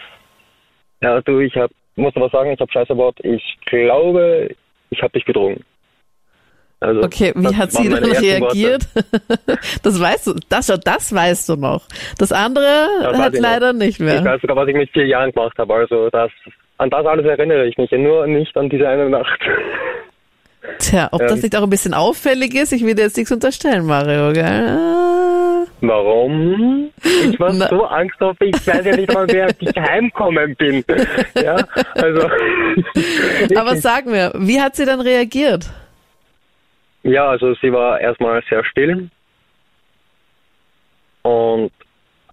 ja, 1.01 1.21
du, 1.21 1.39
ich 1.39 1.55
hab, 1.55 1.69
muss 1.97 2.15
aber 2.15 2.29
sagen, 2.29 2.51
ich 2.51 2.59
habe 2.59 2.71
Scheiße 2.71 2.87
gebaut. 2.87 3.17
Ich 3.23 3.57
glaube, 3.65 4.55
ich 4.89 5.01
habe 5.03 5.11
dich 5.13 5.25
betrogen. 5.25 5.63
Also, 6.83 7.03
Okay, 7.03 7.31
wie 7.35 7.43
das 7.43 7.55
hat 7.57 7.71
sie 7.71 7.87
dann 7.89 8.03
reagiert? 8.03 8.81
Das 9.83 9.99
weißt 10.01 10.27
du, 10.27 10.33
das, 10.49 10.65
das 10.83 11.13
weißt 11.13 11.49
du 11.49 11.55
noch. 11.55 11.83
Das 12.17 12.31
andere 12.31 12.87
weiß 13.03 13.17
hat 13.17 13.33
ich 13.35 13.39
leider 13.39 13.71
nicht 13.73 13.99
Ich 13.99 13.99
mehr. 13.99 14.25
weiß 14.25 14.41
sogar, 14.41 14.55
was 14.57 14.67
ich 14.67 14.75
mit 14.75 14.89
vier 14.91 15.05
Jahren 15.05 15.31
gemacht 15.31 15.55
habe. 15.59 15.73
Also 15.75 16.09
das, 16.09 16.31
an 16.79 16.89
das 16.89 17.05
alles 17.05 17.25
erinnere 17.25 17.67
ich 17.67 17.77
mich, 17.77 17.91
nur 17.91 18.25
nicht 18.25 18.55
an 18.57 18.67
diese 18.69 18.87
eine 18.89 19.09
Nacht. 19.09 19.39
Tja, 20.79 21.09
ob 21.11 21.19
das 21.21 21.33
Ähm. 21.33 21.39
nicht 21.41 21.55
auch 21.55 21.63
ein 21.63 21.69
bisschen 21.69 21.93
auffällig 21.93 22.53
ist, 22.55 22.71
ich 22.71 22.83
will 22.85 22.95
dir 22.95 23.03
jetzt 23.03 23.17
nichts 23.17 23.31
unterstellen, 23.31 23.85
Mario, 23.85 24.31
gell? 24.33 24.77
Warum? 25.81 26.89
Ich 27.03 27.39
war 27.39 27.51
Na- 27.53 27.67
so 27.69 27.83
Angst 27.85 28.21
auf, 28.21 28.35
ich 28.39 28.55
weiß 28.67 28.85
ja 28.85 28.95
nicht 28.95 29.11
mal, 29.13 29.27
wer 29.29 29.47
ich 29.59 29.75
heimkommen 29.75 30.55
bin. 30.55 30.83
Ja, 31.43 31.55
also. 31.95 32.27
Aber 33.55 33.75
sag 33.77 34.05
mir, 34.05 34.31
wie 34.35 34.59
hat 34.61 34.75
sie 34.75 34.85
dann 34.85 35.01
reagiert? 35.01 35.65
Ja, 37.03 37.29
also 37.29 37.53
sie 37.55 37.71
war 37.73 37.99
erstmal 37.99 38.43
sehr 38.49 38.63
still 38.65 39.09
und 41.23 41.71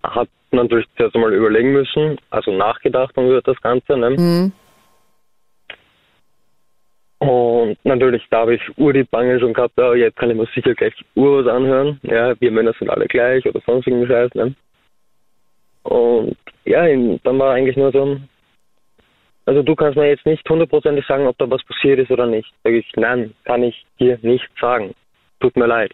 hat 0.03 0.29
natürlich 0.51 0.87
zuerst 0.97 1.15
einmal 1.15 1.33
überlegen 1.33 1.73
müssen, 1.73 2.19
also 2.31 2.53
nachgedacht 2.53 3.17
über 3.17 3.41
das 3.43 3.61
Ganze. 3.61 3.97
Ne? 3.97 4.17
Hm. 4.17 4.53
Und 7.19 7.79
natürlich, 7.85 8.23
da 8.31 8.41
habe 8.41 8.55
ich 8.55 8.79
Ur 8.79 8.93
die 8.93 9.05
Bange 9.05 9.41
schon 9.41 9.53
gehabt, 9.53 9.75
ja, 9.77 9.93
jetzt 9.95 10.17
kann 10.17 10.31
ich 10.31 10.37
mir 10.37 10.47
sicher 10.55 10.75
gleich 10.75 10.95
Ur 11.17 11.45
was 11.45 11.53
anhören. 11.53 12.01
Ja, 12.03 12.41
wir 12.41 12.51
Männer 12.51 12.73
sind 12.79 12.91
alle 12.91 13.07
gleich 13.07 13.45
oder 13.47 13.61
sonstigen 13.67 14.07
Scheiß. 14.07 14.35
Ne? 14.35 14.55
Und 15.83 16.37
ja, 16.65 16.87
dann 17.25 17.39
war 17.39 17.55
eigentlich 17.55 17.77
nur 17.77 17.91
so, 17.91 18.19
also 19.49 19.63
du 19.63 19.75
kannst 19.75 19.97
mir 19.97 20.09
jetzt 20.09 20.27
nicht 20.27 20.47
hundertprozentig 20.49 21.07
sagen, 21.07 21.27
ob 21.27 21.39
da 21.39 21.49
was 21.51 21.65
passiert 21.65 21.99
ist 21.99 22.11
oder 22.11 22.27
nicht. 22.27 22.53
Sag 22.63 22.73
ich, 22.75 22.87
nein, 22.97 23.33
kann 23.45 23.63
ich 23.63 23.87
dir 23.99 24.19
nicht 24.21 24.47
sagen. 24.61 24.95
Tut 25.41 25.57
mir 25.57 25.67
leid. 25.67 25.93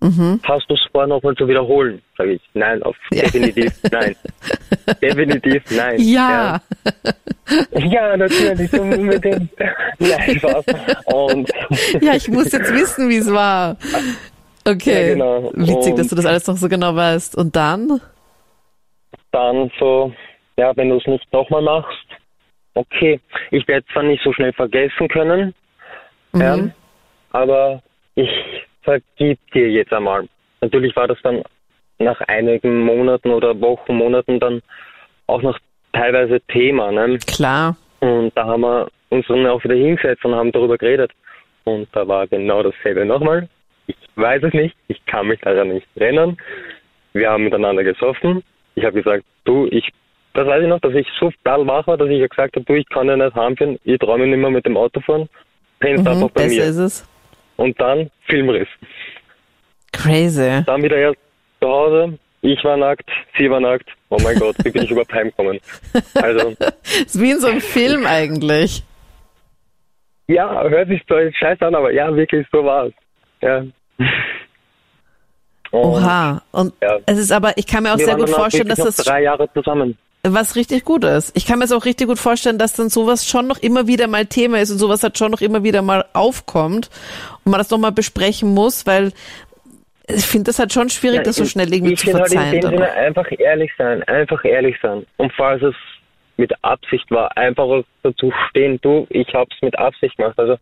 Mhm. 0.00 0.38
Hast 0.42 0.68
du 0.68 0.74
es 0.74 0.80
vor, 0.92 1.06
nochmal 1.06 1.34
zu 1.34 1.48
wiederholen? 1.48 2.02
Sag 2.18 2.26
ich, 2.26 2.42
nein, 2.52 2.82
auf 2.82 2.94
Ja. 3.10 3.22
definitiv 3.22 3.72
nein. 3.90 4.14
definitiv 5.02 5.62
nein. 5.70 5.96
Ja. 5.98 6.60
Ja, 7.72 8.16
natürlich, 8.18 8.70
so 8.70 8.82
unbedingt. 8.82 9.50
Nein, 9.98 10.38
Spaß. 10.38 10.64
Und 11.06 11.50
Ja, 12.02 12.14
ich 12.16 12.28
muss 12.28 12.52
jetzt 12.52 12.72
wissen, 12.72 13.08
wie 13.08 13.16
es 13.16 13.32
war. 13.32 13.76
Okay. 14.66 15.08
Ja, 15.08 15.14
genau. 15.14 15.50
Witzig, 15.54 15.94
dass 15.96 16.08
du 16.08 16.16
das 16.16 16.26
alles 16.26 16.46
noch 16.46 16.56
so 16.56 16.68
genau 16.68 16.94
weißt. 16.94 17.36
Und 17.36 17.56
dann? 17.56 18.00
dann 19.32 19.70
so, 19.78 20.12
ja, 20.56 20.76
wenn 20.76 20.88
du 20.88 20.96
es 20.96 21.06
nicht 21.06 21.30
nochmal 21.32 21.62
machst, 21.62 22.06
okay, 22.74 23.20
ich 23.50 23.66
werde 23.68 23.86
zwar 23.92 24.02
nicht 24.02 24.22
so 24.22 24.32
schnell 24.32 24.52
vergessen 24.52 25.08
können, 25.08 25.54
ja, 26.34 26.56
Mhm. 26.56 26.72
aber 27.30 27.82
ich 28.14 28.30
vergib 28.82 29.38
dir 29.52 29.70
jetzt 29.70 29.92
einmal. 29.92 30.28
Natürlich 30.60 30.94
war 30.96 31.06
das 31.08 31.18
dann 31.22 31.42
nach 31.98 32.20
einigen 32.22 32.80
Monaten 32.80 33.30
oder 33.30 33.58
Wochen, 33.60 33.94
Monaten 33.94 34.40
dann 34.40 34.62
auch 35.26 35.42
noch 35.42 35.58
teilweise 35.92 36.40
Thema, 36.48 36.90
ne? 36.90 37.18
Klar. 37.18 37.76
Und 38.00 38.36
da 38.36 38.44
haben 38.44 38.62
wir 38.62 38.88
uns 39.10 39.26
dann 39.28 39.46
auch 39.46 39.62
wieder 39.64 39.74
hingesetzt 39.76 40.24
und 40.24 40.34
haben 40.34 40.52
darüber 40.52 40.76
geredet. 40.76 41.12
Und 41.64 41.88
da 41.92 42.06
war 42.06 42.26
genau 42.26 42.62
dasselbe 42.62 43.04
nochmal. 43.04 43.48
Ich 43.86 43.96
weiß 44.16 44.42
es 44.42 44.52
nicht, 44.52 44.76
ich 44.88 45.04
kann 45.06 45.28
mich 45.28 45.40
daran 45.40 45.68
nicht 45.68 45.86
erinnern. 45.94 46.36
Wir 47.12 47.30
haben 47.30 47.44
miteinander 47.44 47.84
gesoffen. 47.84 48.42
Ich 48.74 48.84
habe 48.84 49.00
gesagt, 49.00 49.24
du, 49.44 49.66
ich, 49.70 49.88
das 50.34 50.46
weiß 50.46 50.62
ich 50.62 50.68
noch, 50.68 50.80
dass 50.80 50.94
ich 50.94 51.06
so 51.18 51.30
wach 51.44 51.86
war, 51.86 51.96
dass 51.96 52.08
ich 52.08 52.18
ja 52.18 52.26
gesagt 52.26 52.56
habe, 52.56 52.64
du, 52.64 52.74
ich 52.74 52.88
kann 52.88 53.08
ja 53.08 53.16
nicht 53.16 53.34
heimfahren, 53.34 53.78
ich 53.84 54.00
mich 54.00 54.18
nicht 54.28 54.36
mehr 54.38 54.50
mit 54.50 54.66
dem 54.66 54.76
Auto 54.76 55.00
fahren. 55.00 55.28
Pennst 55.80 56.02
Mhm, 56.04 56.08
einfach 56.10 56.30
bei 56.30 56.42
besser 56.44 56.54
mir. 56.56 56.64
ist 56.64 56.76
es. 56.76 57.08
Und 57.56 57.80
dann 57.80 58.10
Filmriss. 58.26 58.68
Crazy. 59.92 60.62
Dann 60.66 60.82
wieder 60.82 60.96
erst 60.96 61.18
zu 61.60 61.68
Hause. 61.68 62.18
Ich 62.42 62.62
war 62.64 62.76
nackt, 62.76 63.08
sie 63.38 63.48
war 63.48 63.60
nackt. 63.60 63.88
Oh 64.10 64.18
mein 64.22 64.38
Gott, 64.38 64.56
wie 64.64 64.70
bin 64.70 64.82
ich 64.82 64.90
überhaupt 64.90 65.12
heimgekommen? 65.12 65.60
Also, 66.14 66.50
Ist 66.82 67.18
wie 67.20 67.30
in 67.30 67.40
so 67.40 67.46
einem 67.46 67.60
Film 67.60 68.04
eigentlich. 68.06 68.82
ja, 70.26 70.62
hört 70.68 70.88
sich 70.88 71.00
jetzt 71.08 71.38
scheiße 71.38 71.64
an, 71.64 71.74
aber 71.74 71.92
ja, 71.92 72.14
wirklich, 72.14 72.46
so 72.52 72.64
war 72.64 72.86
es. 72.86 72.92
Ja. 73.40 73.64
Und 75.70 75.80
Oha. 75.80 76.42
Und 76.52 76.74
ja. 76.82 76.98
es 77.06 77.18
ist 77.18 77.32
aber, 77.32 77.52
ich 77.56 77.66
kann 77.66 77.82
mir 77.82 77.92
auch 77.94 77.98
sehr 77.98 78.16
gut 78.16 78.30
vorstellen, 78.30 78.68
dass 78.68 78.78
das 78.78 78.96
drei 78.96 79.22
Jahre 79.22 79.48
zusammen. 79.54 79.96
Was 80.26 80.56
richtig 80.56 80.84
gut 80.84 81.04
ist. 81.04 81.36
Ich 81.36 81.46
kann 81.46 81.58
mir 81.58 81.66
es 81.66 81.72
auch 81.72 81.84
richtig 81.84 82.08
gut 82.08 82.18
vorstellen, 82.18 82.58
dass 82.58 82.72
dann 82.74 82.88
sowas 82.88 83.28
schon 83.28 83.46
noch 83.46 83.58
immer 83.58 83.86
wieder 83.86 84.06
mal 84.08 84.26
Thema 84.26 84.58
ist 84.60 84.70
und 84.70 84.78
sowas 84.78 85.02
halt 85.02 85.18
schon 85.18 85.30
noch 85.30 85.40
immer 85.40 85.62
wieder 85.62 85.82
mal 85.82 86.04
aufkommt 86.14 86.90
und 87.44 87.50
man 87.50 87.58
das 87.58 87.70
nochmal 87.70 87.92
besprechen 87.92 88.52
muss, 88.54 88.86
weil 88.86 89.12
ich 90.06 90.24
finde 90.26 90.44
das 90.44 90.58
halt 90.58 90.72
schon 90.72 90.90
schwierig, 90.90 91.18
Ja, 91.18 91.22
das 91.22 91.36
so 91.36 91.44
schnell 91.44 91.72
irgendwie 91.72 91.94
zu 91.94 92.06
finde 92.06 92.20
halt 92.20 92.32
in 92.32 92.38
verzeihen. 92.38 92.60
dem 92.60 92.70
Sinne 92.70 92.92
einfach 92.92 93.26
ehrlich 93.38 93.70
sein, 93.78 94.02
einfach 94.04 94.44
ehrlich 94.44 94.76
sein. 94.82 95.06
Und 95.16 95.32
falls 95.34 95.62
es 95.62 95.74
mit 96.36 96.52
Absicht 96.62 97.10
war, 97.10 97.36
einfach 97.36 97.82
dazu 98.02 98.32
stehen, 98.50 98.78
du, 98.82 99.06
ich 99.10 99.32
hab's 99.34 99.56
mit 99.62 99.78
Absicht 99.78 100.16
gemacht. 100.16 100.38
Also 100.38 100.56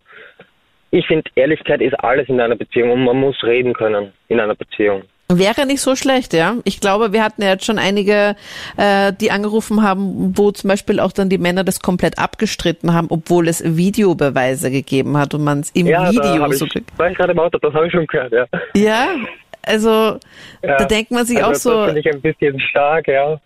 ich 0.90 1.06
finde, 1.06 1.30
Ehrlichkeit 1.34 1.80
ist 1.80 1.94
alles 1.94 2.28
in 2.28 2.40
einer 2.40 2.56
Beziehung 2.56 2.90
und 2.90 3.04
man 3.04 3.16
muss 3.16 3.42
reden 3.42 3.72
können 3.72 4.12
in 4.28 4.38
einer 4.38 4.54
Beziehung. 4.54 5.04
Wäre 5.38 5.66
nicht 5.66 5.80
so 5.80 5.96
schlecht, 5.96 6.32
ja. 6.32 6.56
Ich 6.64 6.80
glaube, 6.80 7.12
wir 7.12 7.22
hatten 7.24 7.42
ja 7.42 7.50
jetzt 7.50 7.64
schon 7.64 7.78
einige, 7.78 8.36
äh, 8.76 9.12
die 9.12 9.30
angerufen 9.30 9.82
haben, 9.82 10.36
wo 10.36 10.50
zum 10.50 10.68
Beispiel 10.68 11.00
auch 11.00 11.12
dann 11.12 11.28
die 11.28 11.38
Männer 11.38 11.64
das 11.64 11.80
komplett 11.80 12.18
abgestritten 12.18 12.92
haben, 12.92 13.06
obwohl 13.10 13.48
es 13.48 13.62
Videobeweise 13.64 14.70
gegeben 14.70 15.16
hat 15.16 15.34
und 15.34 15.44
man 15.44 15.60
es 15.60 15.70
im 15.70 15.86
ja, 15.86 16.10
Video 16.10 16.52
so 16.52 16.66
ich, 16.66 16.82
war 16.96 17.10
ich 17.10 17.16
gerade 17.16 17.32
im 17.32 17.38
Auto, 17.38 17.58
das 17.58 17.72
habe 17.74 17.86
ich 17.86 17.92
schon 17.92 18.06
gehört, 18.06 18.32
ja. 18.32 18.46
Ja, 18.74 19.08
also 19.62 20.18
ja. 20.62 20.76
da 20.78 20.84
denkt 20.84 21.10
man 21.10 21.24
sich 21.24 21.36
also 21.38 21.48
auch 21.48 21.52
Das 21.52 21.62
so, 21.62 21.84
finde 21.84 22.00
ich 22.00 22.12
ein 22.12 22.20
bisschen 22.20 22.58
stark, 22.60 23.06
ja. 23.08 23.40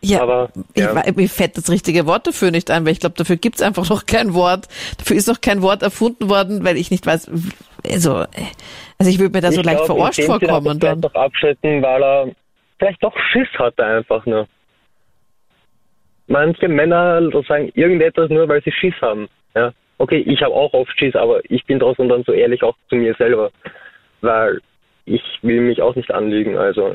ja, 0.00 0.20
aber, 0.22 0.48
ich, 0.74 0.82
ja. 0.82 0.94
wei- 0.94 1.12
mir 1.14 1.28
fällt 1.28 1.56
das 1.56 1.70
richtige 1.70 2.06
Wort 2.06 2.26
dafür 2.26 2.50
nicht 2.50 2.70
ein, 2.70 2.84
weil 2.84 2.92
ich 2.92 3.00
glaube, 3.00 3.14
dafür 3.16 3.36
gibt's 3.36 3.62
einfach 3.62 3.88
noch 3.88 4.06
kein 4.06 4.34
Wort. 4.34 4.66
Dafür 4.98 5.16
ist 5.16 5.28
noch 5.28 5.40
kein 5.40 5.62
Wort 5.62 5.82
erfunden 5.82 6.28
worden, 6.28 6.64
weil 6.64 6.76
ich 6.76 6.90
nicht 6.90 7.06
weiß, 7.06 7.30
also, 7.84 8.24
also 8.98 9.10
ich 9.10 9.18
würde 9.18 9.32
mir 9.34 9.40
da 9.40 9.52
so 9.52 9.60
Ich 9.60 9.66
leicht 9.66 9.84
glaub, 9.84 9.98
verarscht 9.98 10.18
hat 10.18 10.42
er 10.42 10.48
vorkommen 10.48 10.78
dann. 10.78 10.80
vielleicht 10.80 11.04
doch 11.04 11.14
abschrecken, 11.14 11.82
weil 11.82 12.02
er 12.02 12.30
vielleicht 12.78 13.02
doch 13.02 13.16
Schiss 13.32 13.48
hatte 13.58 13.84
einfach 13.84 14.24
nur. 14.26 14.46
Manche 16.28 16.68
Männer 16.68 17.20
sagen 17.46 17.70
irgendetwas 17.74 18.30
nur, 18.30 18.48
weil 18.48 18.62
sie 18.62 18.72
Schiss 18.72 18.94
haben. 19.00 19.28
Ja. 19.54 19.72
Okay, 19.98 20.18
ich 20.18 20.42
habe 20.42 20.54
auch 20.54 20.72
oft 20.72 20.96
Schiss, 20.98 21.14
aber 21.14 21.40
ich 21.50 21.64
bin 21.66 21.78
trotzdem 21.78 22.08
dann 22.08 22.24
so 22.24 22.32
ehrlich 22.32 22.62
auch 22.62 22.76
zu 22.88 22.96
mir 22.96 23.14
selber. 23.14 23.50
Weil 24.20 24.60
ich 25.04 25.22
will 25.42 25.60
mich 25.60 25.82
auch 25.82 25.94
nicht 25.94 26.12
anlügen. 26.12 26.56
Also, 26.56 26.94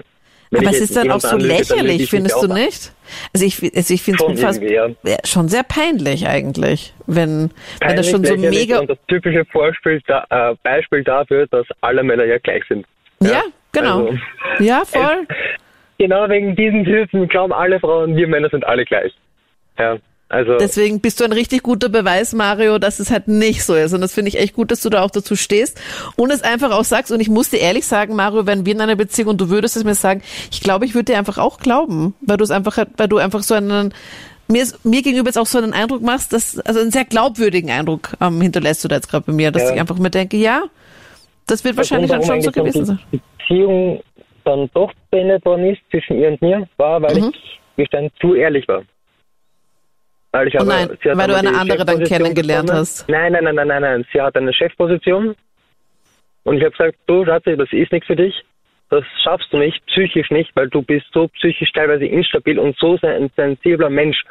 Aber 0.56 0.70
es 0.70 0.80
ist 0.82 0.96
dann 0.96 1.12
auch 1.12 1.20
so 1.20 1.30
anlüge, 1.30 1.54
lächerlich, 1.56 2.10
findest 2.10 2.42
du 2.42 2.48
nicht? 2.48 2.92
Also 3.34 3.46
ich, 3.46 3.76
also 3.76 3.94
ich 3.94 4.02
finde 4.02 4.24
es 4.34 4.42
fast 4.42 4.62
ja. 4.62 4.88
ja, 5.04 5.18
schon 5.26 5.50
sehr 5.50 5.64
peinlich 5.64 6.28
eigentlich, 6.28 6.94
wenn, 7.06 7.52
wenn 7.80 7.96
das 7.96 8.10
Peinlich, 8.10 8.10
schon 8.10 8.24
so 8.26 8.38
mega, 8.38 8.80
Und 8.80 8.90
das 8.90 8.98
typische 9.08 9.46
Vorspiel, 9.46 10.02
da, 10.08 10.26
äh, 10.30 10.56
Beispiel 10.64 11.04
dafür, 11.04 11.48
dass 11.48 11.66
alle 11.82 12.04
Männer 12.04 12.26
ja 12.26 12.38
gleich 12.38 12.64
sind. 12.68 12.86
ja, 13.22 13.44
genau, 13.72 14.08
Also, 14.08 14.18
ja, 14.60 14.84
voll. 14.86 15.28
genau 15.98 16.30
wegen 16.30 16.56
diesen 16.56 16.86
Hilfen 16.86 17.28
glauben 17.28 17.54
alle 17.54 17.80
Frauen, 17.80 18.16
wir 18.16 18.28
Männer 18.28 18.50
sind 18.50 18.66
alle 18.66 18.86
gleich. 18.86 19.14
Ja, 19.78 19.98
also 20.30 20.58
Deswegen 20.58 21.00
bist 21.00 21.20
du 21.20 21.24
ein 21.24 21.32
richtig 21.32 21.64
guter 21.64 21.90
Beweis, 21.90 22.34
Mario, 22.34 22.80
dass 22.80 23.00
es 23.00 23.12
halt 23.12 23.28
nicht 23.28 23.64
so 23.64 23.76
ist. 23.76 23.94
Und 23.94 24.02
das 24.02 24.14
finde 24.14 24.30
ich 24.30 24.38
echt 24.40 24.54
gut, 24.56 24.72
dass 24.72 24.82
du 24.82 24.90
da 24.90 25.02
auch 25.04 25.12
dazu 25.12 25.36
stehst 25.36 25.80
und 26.18 26.32
es 26.32 26.42
einfach 26.44 26.72
auch 26.72 26.84
sagst. 26.84 27.12
Und 27.12 27.20
ich 27.22 27.30
muss 27.30 27.50
dir 27.50 27.60
ehrlich 27.60 27.86
sagen, 27.86 28.16
Mario, 28.16 28.46
wenn 28.46 28.66
wir 28.66 28.74
in 28.74 28.82
einer 28.82 28.96
Beziehung 28.96 29.30
und 29.30 29.42
du 29.42 29.50
würdest 29.50 29.78
es 29.78 29.84
mir 29.86 29.96
sagen, 29.96 30.22
ich 30.52 30.60
glaube, 30.62 30.86
ich 30.86 30.94
würde 30.96 31.14
dir 31.14 31.18
einfach 31.18 31.38
auch 31.38 31.60
glauben, 31.60 32.14
weil 32.22 32.38
du 32.38 32.44
es 32.44 32.52
einfach, 32.52 32.78
weil 32.98 33.08
du 33.08 33.18
einfach 33.18 33.42
so 33.42 33.54
einen, 33.56 33.94
mir, 34.50 34.66
mir 34.84 35.02
gegenüber 35.02 35.28
jetzt 35.30 35.38
auch 35.38 35.46
so 35.46 35.58
einen 35.60 35.74
Eindruck 35.74 36.02
machst, 36.02 36.34
dass, 36.34 36.60
also 36.60 36.80
einen 36.82 36.92
sehr 36.92 37.06
glaubwürdigen 37.06 37.72
Eindruck 37.72 38.14
ähm, 38.20 38.42
hinterlässt 38.42 38.84
du 38.84 38.88
da 38.90 38.96
jetzt 38.96 39.10
gerade 39.10 39.26
bei 39.28 39.34
mir, 39.34 39.52
dass 39.52 39.64
Ja. 39.64 39.74
ich 39.76 39.80
einfach 39.80 39.98
mir 39.98 40.10
denke, 40.10 40.38
ja, 40.38 40.64
das 41.48 41.64
wird 41.64 41.78
wahrscheinlich 41.78 42.10
dann 42.12 42.22
warum 42.22 42.42
schon 42.42 42.42
so 42.42 42.52
gewesen 42.52 42.86
sein. 42.86 43.00
Die 43.14 43.22
Beziehung 43.38 44.02
dann 44.44 44.70
doch 44.74 44.92
beendet 45.12 45.46
worden 45.46 45.66
ist 45.72 45.80
zwischen 45.90 46.18
ihr 46.20 46.30
und 46.30 46.42
mir, 46.42 46.68
war, 46.78 47.02
weil 47.02 47.16
Mhm. 47.20 47.32
ich 47.34 47.60
gestern 47.78 48.10
zu 48.20 48.34
ehrlich 48.36 48.68
war. 48.68 48.84
Weil, 50.32 50.48
ich 50.48 50.60
Oh 50.60 50.64
nein, 50.64 50.90
hat 50.90 51.18
weil 51.18 51.28
du 51.28 51.36
eine 51.36 51.58
andere 51.58 51.86
dann 51.86 52.04
kennengelernt 52.04 52.68
bekommen. 52.68 52.82
hast. 52.82 53.08
Nein, 53.10 53.32
nein, 53.32 53.44
nein, 53.46 53.56
nein, 53.56 53.68
nein, 53.68 53.82
nein. 53.82 54.06
Sie 54.12 54.22
hat 54.22 54.36
eine 54.36 54.54
Chefposition 54.54 55.36
und 56.44 56.58
ich 56.58 56.64
habe 56.64 56.72
gesagt, 56.72 56.98
du 57.08 57.26
Schatzi, 57.26 57.58
das 57.58 57.72
ist 57.72 57.92
nichts 57.92 58.08
für 58.08 58.16
dich. 58.16 58.44
Das 58.90 59.04
schaffst 59.24 59.52
du 59.52 59.58
nicht, 59.58 59.86
psychisch 59.88 60.30
nicht, 60.32 60.52
weil 60.56 60.70
du 60.70 60.82
bist 60.82 61.06
so 61.14 61.28
psychisch 61.28 61.72
teilweise 61.74 62.06
instabil 62.06 62.58
und 62.58 62.78
so 62.78 62.98
ein 63.02 63.30
sensibler 63.36 63.90
Mensch. 63.90 64.24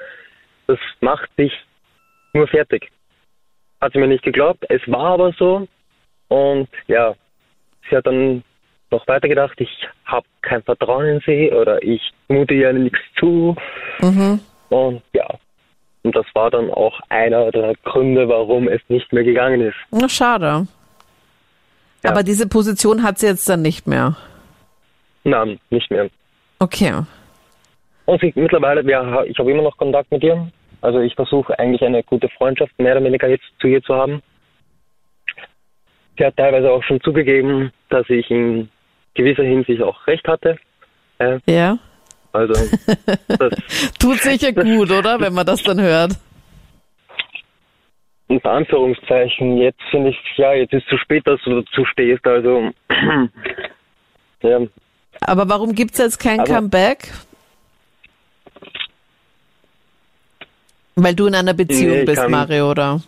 Das 0.67 0.79
macht 1.01 1.29
dich 1.39 1.53
nur 2.33 2.49
fertig. 2.49 2.91
Hat 3.81 3.93
sie 3.93 3.99
mir 3.99 4.09
nicht 4.09 4.25
geglaubt. 4.25 4.65
Es 4.71 4.81
war 4.87 5.13
aber 5.13 5.33
so. 5.39 5.69
Und 6.29 6.69
ja, 6.87 7.15
sie 7.89 7.97
hat 7.97 8.07
dann 8.07 8.43
noch 8.91 9.07
weiter 9.07 9.29
gedacht, 9.29 9.61
ich 9.61 9.89
habe 10.05 10.27
kein 10.43 10.63
Vertrauen 10.63 11.07
in 11.07 11.21
sie 11.27 11.53
oder 11.53 11.83
ich 11.83 12.01
mute 12.29 12.55
ihr 12.55 12.73
nichts 12.73 12.99
zu. 13.19 13.55
Mhm. 14.01 14.41
Und 14.71 15.03
ja, 15.13 15.29
Und 16.07 16.15
das 16.15 16.27
war 16.35 16.53
dann 16.53 16.71
auch 16.71 17.01
einer 17.09 17.51
der 17.51 17.75
Gründe, 17.83 18.29
warum 18.29 18.69
es 18.69 18.81
nicht 18.87 19.13
mehr 19.13 19.25
gegangen 19.25 19.61
ist. 19.61 19.75
Na, 19.91 20.09
schade. 20.09 20.69
Ja. 22.05 22.11
Aber 22.13 22.23
diese 22.23 22.49
Position 22.49 23.03
hat 23.03 23.19
sie 23.19 23.27
jetzt 23.27 23.49
dann 23.49 23.61
nicht 23.63 23.89
mehr. 23.89 24.15
Nein, 25.25 25.59
nicht 25.71 25.91
mehr. 25.91 26.09
Okay. 26.61 26.93
Und 28.05 28.21
sie, 28.21 28.33
mittlerweile, 28.37 28.87
wir, 28.87 29.25
ich 29.27 29.37
habe 29.37 29.51
immer 29.51 29.65
noch 29.65 29.77
Kontakt 29.77 30.13
mit 30.13 30.23
ihr. 30.23 30.49
Also 30.81 31.01
ich 31.01 31.17
versuche 31.17 31.59
eigentlich 31.59 31.83
eine 31.83 32.05
gute 32.05 32.29
Freundschaft 32.29 32.71
mehr 32.79 32.93
oder 32.95 33.05
weniger 33.05 33.27
jetzt 33.27 33.47
zu 33.59 33.67
ihr 33.67 33.83
zu 33.83 33.93
haben. 33.93 34.23
Sie 36.17 36.25
hat 36.25 36.37
teilweise 36.37 36.71
auch 36.71 36.85
schon 36.85 37.01
zugegeben, 37.01 37.73
dass 37.89 38.09
ich 38.09 38.31
in 38.31 38.69
gewisser 39.15 39.43
Hinsicht 39.43 39.83
auch 39.83 40.07
recht 40.07 40.29
hatte. 40.29 40.57
Äh, 41.19 41.41
Ja. 41.47 41.79
Also 42.37 42.53
das 43.29 43.53
Tut 43.99 44.19
sicher 44.21 44.53
gut, 44.53 44.91
oder? 44.91 45.19
Wenn 45.21 45.33
man 45.35 45.47
das 45.47 45.63
dann 45.63 45.81
hört. 45.81 46.13
unter 48.29 48.51
Anführungszeichen, 48.51 49.57
jetzt 49.59 49.81
finde 49.91 50.11
ich, 50.11 50.17
ja, 50.37 50.53
jetzt 50.53 50.73
ist 50.73 50.87
zu 50.89 50.97
spät, 50.99 51.27
dass 51.27 51.41
du 51.45 51.61
dazu 51.63 51.85
stehst. 51.87 52.27
Also 52.27 52.71
ja, 54.43 54.61
Aber 55.23 55.49
warum 55.49 55.75
gibt's 55.75 55.99
jetzt 55.99 56.19
kein 56.19 56.41
Aber- 56.41 56.49
Comeback? 56.55 57.13
Weil 60.99 61.15
du 61.15 61.27
in 61.27 61.35
einer 61.35 61.53
Beziehung 61.55 61.99
Nee, 61.99 62.05
bist, 62.05 62.17
kann- 62.23 62.31
Mario, 62.31 62.71
oder? 62.71 63.01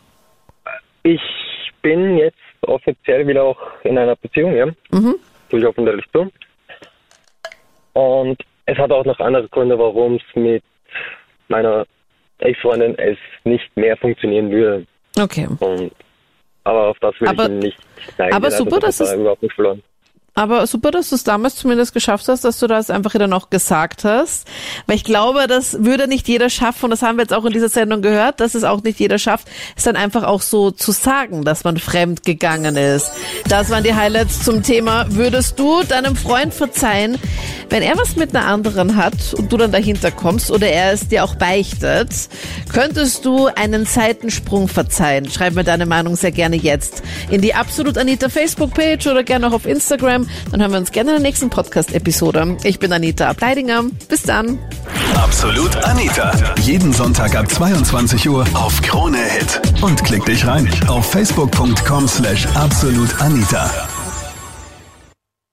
ich 1.05 1.21
bin 1.81 2.19
jetzt 2.19 2.37
offiziell 2.63 3.27
wieder 3.27 3.45
auch 3.45 3.59
in 3.85 3.97
einer 3.97 4.15
Beziehung, 4.17 4.55
ja. 4.55 4.67
Mhm. 4.91 5.15
Ich 5.51 5.65
hoffentlich 5.65 6.05
zu. 6.13 6.31
Und 7.95 8.37
es 8.69 8.77
hat 8.79 8.91
auch 8.93 9.05
noch 9.05 9.19
andere 9.21 9.49
Gründe, 9.49 9.79
warum 9.79 10.17
es 10.17 10.23
mit 10.37 10.63
meiner 11.49 11.87
Ex-Freundin 12.39 12.97
es 12.99 13.17
nicht 13.45 13.75
mehr 13.77 13.97
funktionieren 13.97 14.51
würde. 14.51 14.87
Okay. 15.19 15.49
Und, 15.59 15.91
aber 16.65 16.89
auf 16.89 16.99
das 17.01 17.19
will 17.21 17.29
Aber- 17.29 17.45
ich 17.47 17.51
nicht 17.51 17.79
eingehen. 18.19 18.35
aber 18.37 18.51
super, 18.51 18.75
also, 18.77 18.87
das 18.87 18.99
dass 18.99 19.09
es- 19.09 19.15
überhaupt 19.19 19.43
nicht 19.43 19.55
verloren. 19.55 19.83
Aber 20.39 20.69
super, 20.69 20.93
dass 20.93 21.09
du 21.09 21.17
es 21.17 21.25
damals 21.25 21.57
zumindest 21.57 21.93
geschafft 21.93 22.29
hast, 22.29 22.45
dass 22.45 22.61
du 22.61 22.69
das 22.69 22.91
einfach 22.91 23.13
wieder 23.13 23.27
noch 23.27 23.51
gesagt 23.51 24.05
hast. 24.05 24.47
Weil 24.87 24.95
ich 24.95 25.03
glaube, 25.03 25.49
das 25.49 25.83
würde 25.83 26.07
nicht 26.07 26.29
jeder 26.29 26.49
schaffen, 26.49 26.85
und 26.85 26.91
das 26.91 27.03
haben 27.03 27.17
wir 27.17 27.23
jetzt 27.23 27.35
auch 27.35 27.45
in 27.45 27.53
dieser 27.53 27.69
Sendung 27.69 28.03
gehört, 28.03 28.39
dass 28.39 28.55
es 28.55 28.63
auch 28.63 28.81
nicht 28.85 29.01
jeder 29.01 29.19
schafft, 29.19 29.49
es 29.77 29.83
dann 29.83 29.97
einfach 29.97 30.23
auch 30.23 30.41
so 30.41 30.71
zu 30.71 30.93
sagen, 30.93 31.43
dass 31.43 31.65
man 31.65 31.77
fremd 31.77 32.23
gegangen 32.23 32.77
ist. 32.77 33.11
Das 33.49 33.71
waren 33.71 33.83
die 33.83 33.97
Highlights 33.97 34.45
zum 34.45 34.63
Thema, 34.63 35.07
würdest 35.09 35.59
du 35.59 35.83
deinem 35.83 36.15
Freund 36.15 36.55
verzeihen, 36.55 37.19
wenn 37.69 37.83
er 37.83 37.99
was 37.99 38.15
mit 38.15 38.35
einer 38.35 38.47
anderen 38.47 38.95
hat 38.95 39.35
und 39.35 39.53
du 39.53 39.57
dann 39.57 39.73
dahinter 39.73 40.13
kommst 40.13 40.53
oder 40.53 40.69
er 40.69 40.93
es 40.93 41.09
dir 41.09 41.25
auch 41.25 41.35
beichtet, 41.35 42.11
könntest 42.73 43.25
du 43.25 43.49
einen 43.49 43.87
Seitensprung 43.87 44.69
verzeihen? 44.69 45.29
Schreib 45.29 45.55
mir 45.55 45.65
deine 45.65 45.85
Meinung 45.85 46.15
sehr 46.15 46.31
gerne 46.31 46.55
jetzt 46.55 47.03
in 47.29 47.41
die 47.41 47.55
Absolut 47.55 47.99
Anita 47.99 48.29
Facebook-Page 48.29 49.09
oder 49.09 49.25
gerne 49.25 49.49
auch 49.49 49.53
auf 49.53 49.67
Instagram. 49.67 50.28
Dann 50.51 50.61
hören 50.61 50.73
wir 50.73 50.79
uns 50.79 50.93
gerne 50.93 51.11
in 51.11 51.17
der 51.17 51.23
nächsten 51.23 51.51
Podcast-Episode. 51.51 52.57
Ich 52.65 52.79
bin 52.79 52.93
Anita 52.93 53.29
Ableidinger. 53.29 53.85
Bis 54.09 54.23
dann. 54.23 54.59
Absolut 55.15 55.77
Anita. 55.85 56.33
Jeden 56.63 56.93
Sonntag 56.93 57.37
ab 57.37 57.51
22 57.51 58.29
Uhr 58.29 58.45
auf 58.55 58.81
Krone 58.83 59.19
Hit. 59.19 59.61
Und 59.83 60.03
klick 60.05 60.25
dich 60.25 60.47
rein 60.47 60.69
auf 60.89 61.11
facebook.com 61.11 62.09
slash 62.09 62.47
absolutanita. 62.55 63.98